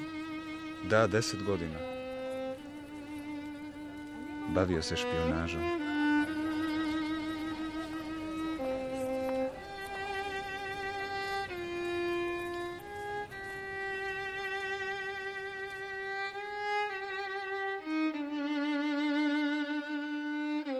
Da, 0.89 1.07
deset 1.07 1.43
godina. 1.43 1.79
Bavio 4.55 4.81
se 4.81 4.95
špionažom. 4.95 5.61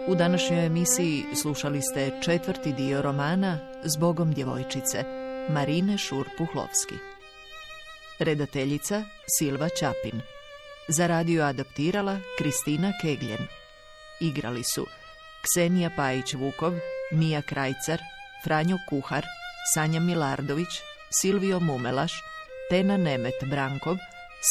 U 0.08 0.14
današnjoj 0.14 0.66
emisiji 0.66 1.24
slušali 1.34 1.82
ste 1.82 2.20
četvrti 2.22 2.72
dio 2.72 3.02
romana 3.02 3.58
Zbogom 3.84 4.32
djevojčice 4.32 5.27
Marine 5.50 5.98
Šur-Puhlovski. 5.98 6.94
Redateljica 8.18 9.02
Silva 9.38 9.68
Čapin. 9.68 10.20
Za 10.88 11.06
radio 11.06 11.44
adaptirala 11.44 12.18
Kristina 12.38 12.92
Kegljen. 13.02 13.46
Igrali 14.20 14.64
su 14.64 14.86
Ksenija 15.42 15.90
Pajić-Vukov, 15.96 16.78
Mija 17.12 17.42
Krajcar, 17.42 18.00
Franjo 18.44 18.78
Kuhar, 18.88 19.24
Sanja 19.74 20.00
Milardović, 20.00 20.68
Silvio 21.20 21.60
Mumelaš, 21.60 22.12
Tena 22.70 22.96
Nemet 22.96 23.44
Brankov, 23.50 23.96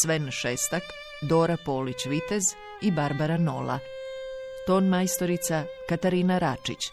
Sven 0.02 0.32
Šestak, 0.32 0.84
Dora 1.22 1.58
Polić-Vitez 1.66 2.44
i 2.82 2.92
Barbara 2.92 3.38
Nola. 3.38 3.80
Ton 4.68 4.88
majstorica 4.88 5.64
Katarina 5.90 6.38
Račić. 6.40 6.92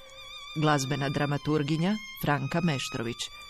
Glazbena 0.61 1.09
dramaturginja 1.09 1.95
Franka 2.25 2.61
Meštrović. 2.61 3.44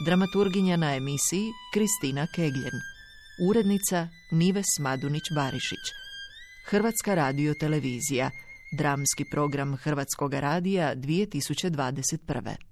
Dramaturginja 0.00 0.76
na 0.76 0.94
emisiji 0.94 1.52
Kristina 1.74 2.26
Kegljen. 2.34 2.80
Urednica 3.48 4.08
Nives 4.30 4.78
Madunić-Barišić. 4.80 5.84
Hrvatska 6.66 7.14
radio 7.14 7.54
televizija. 7.54 8.30
Dramski 8.78 9.24
program 9.24 9.76
Hrvatskog 9.76 10.34
radija 10.34 10.96
2021. 10.96 12.67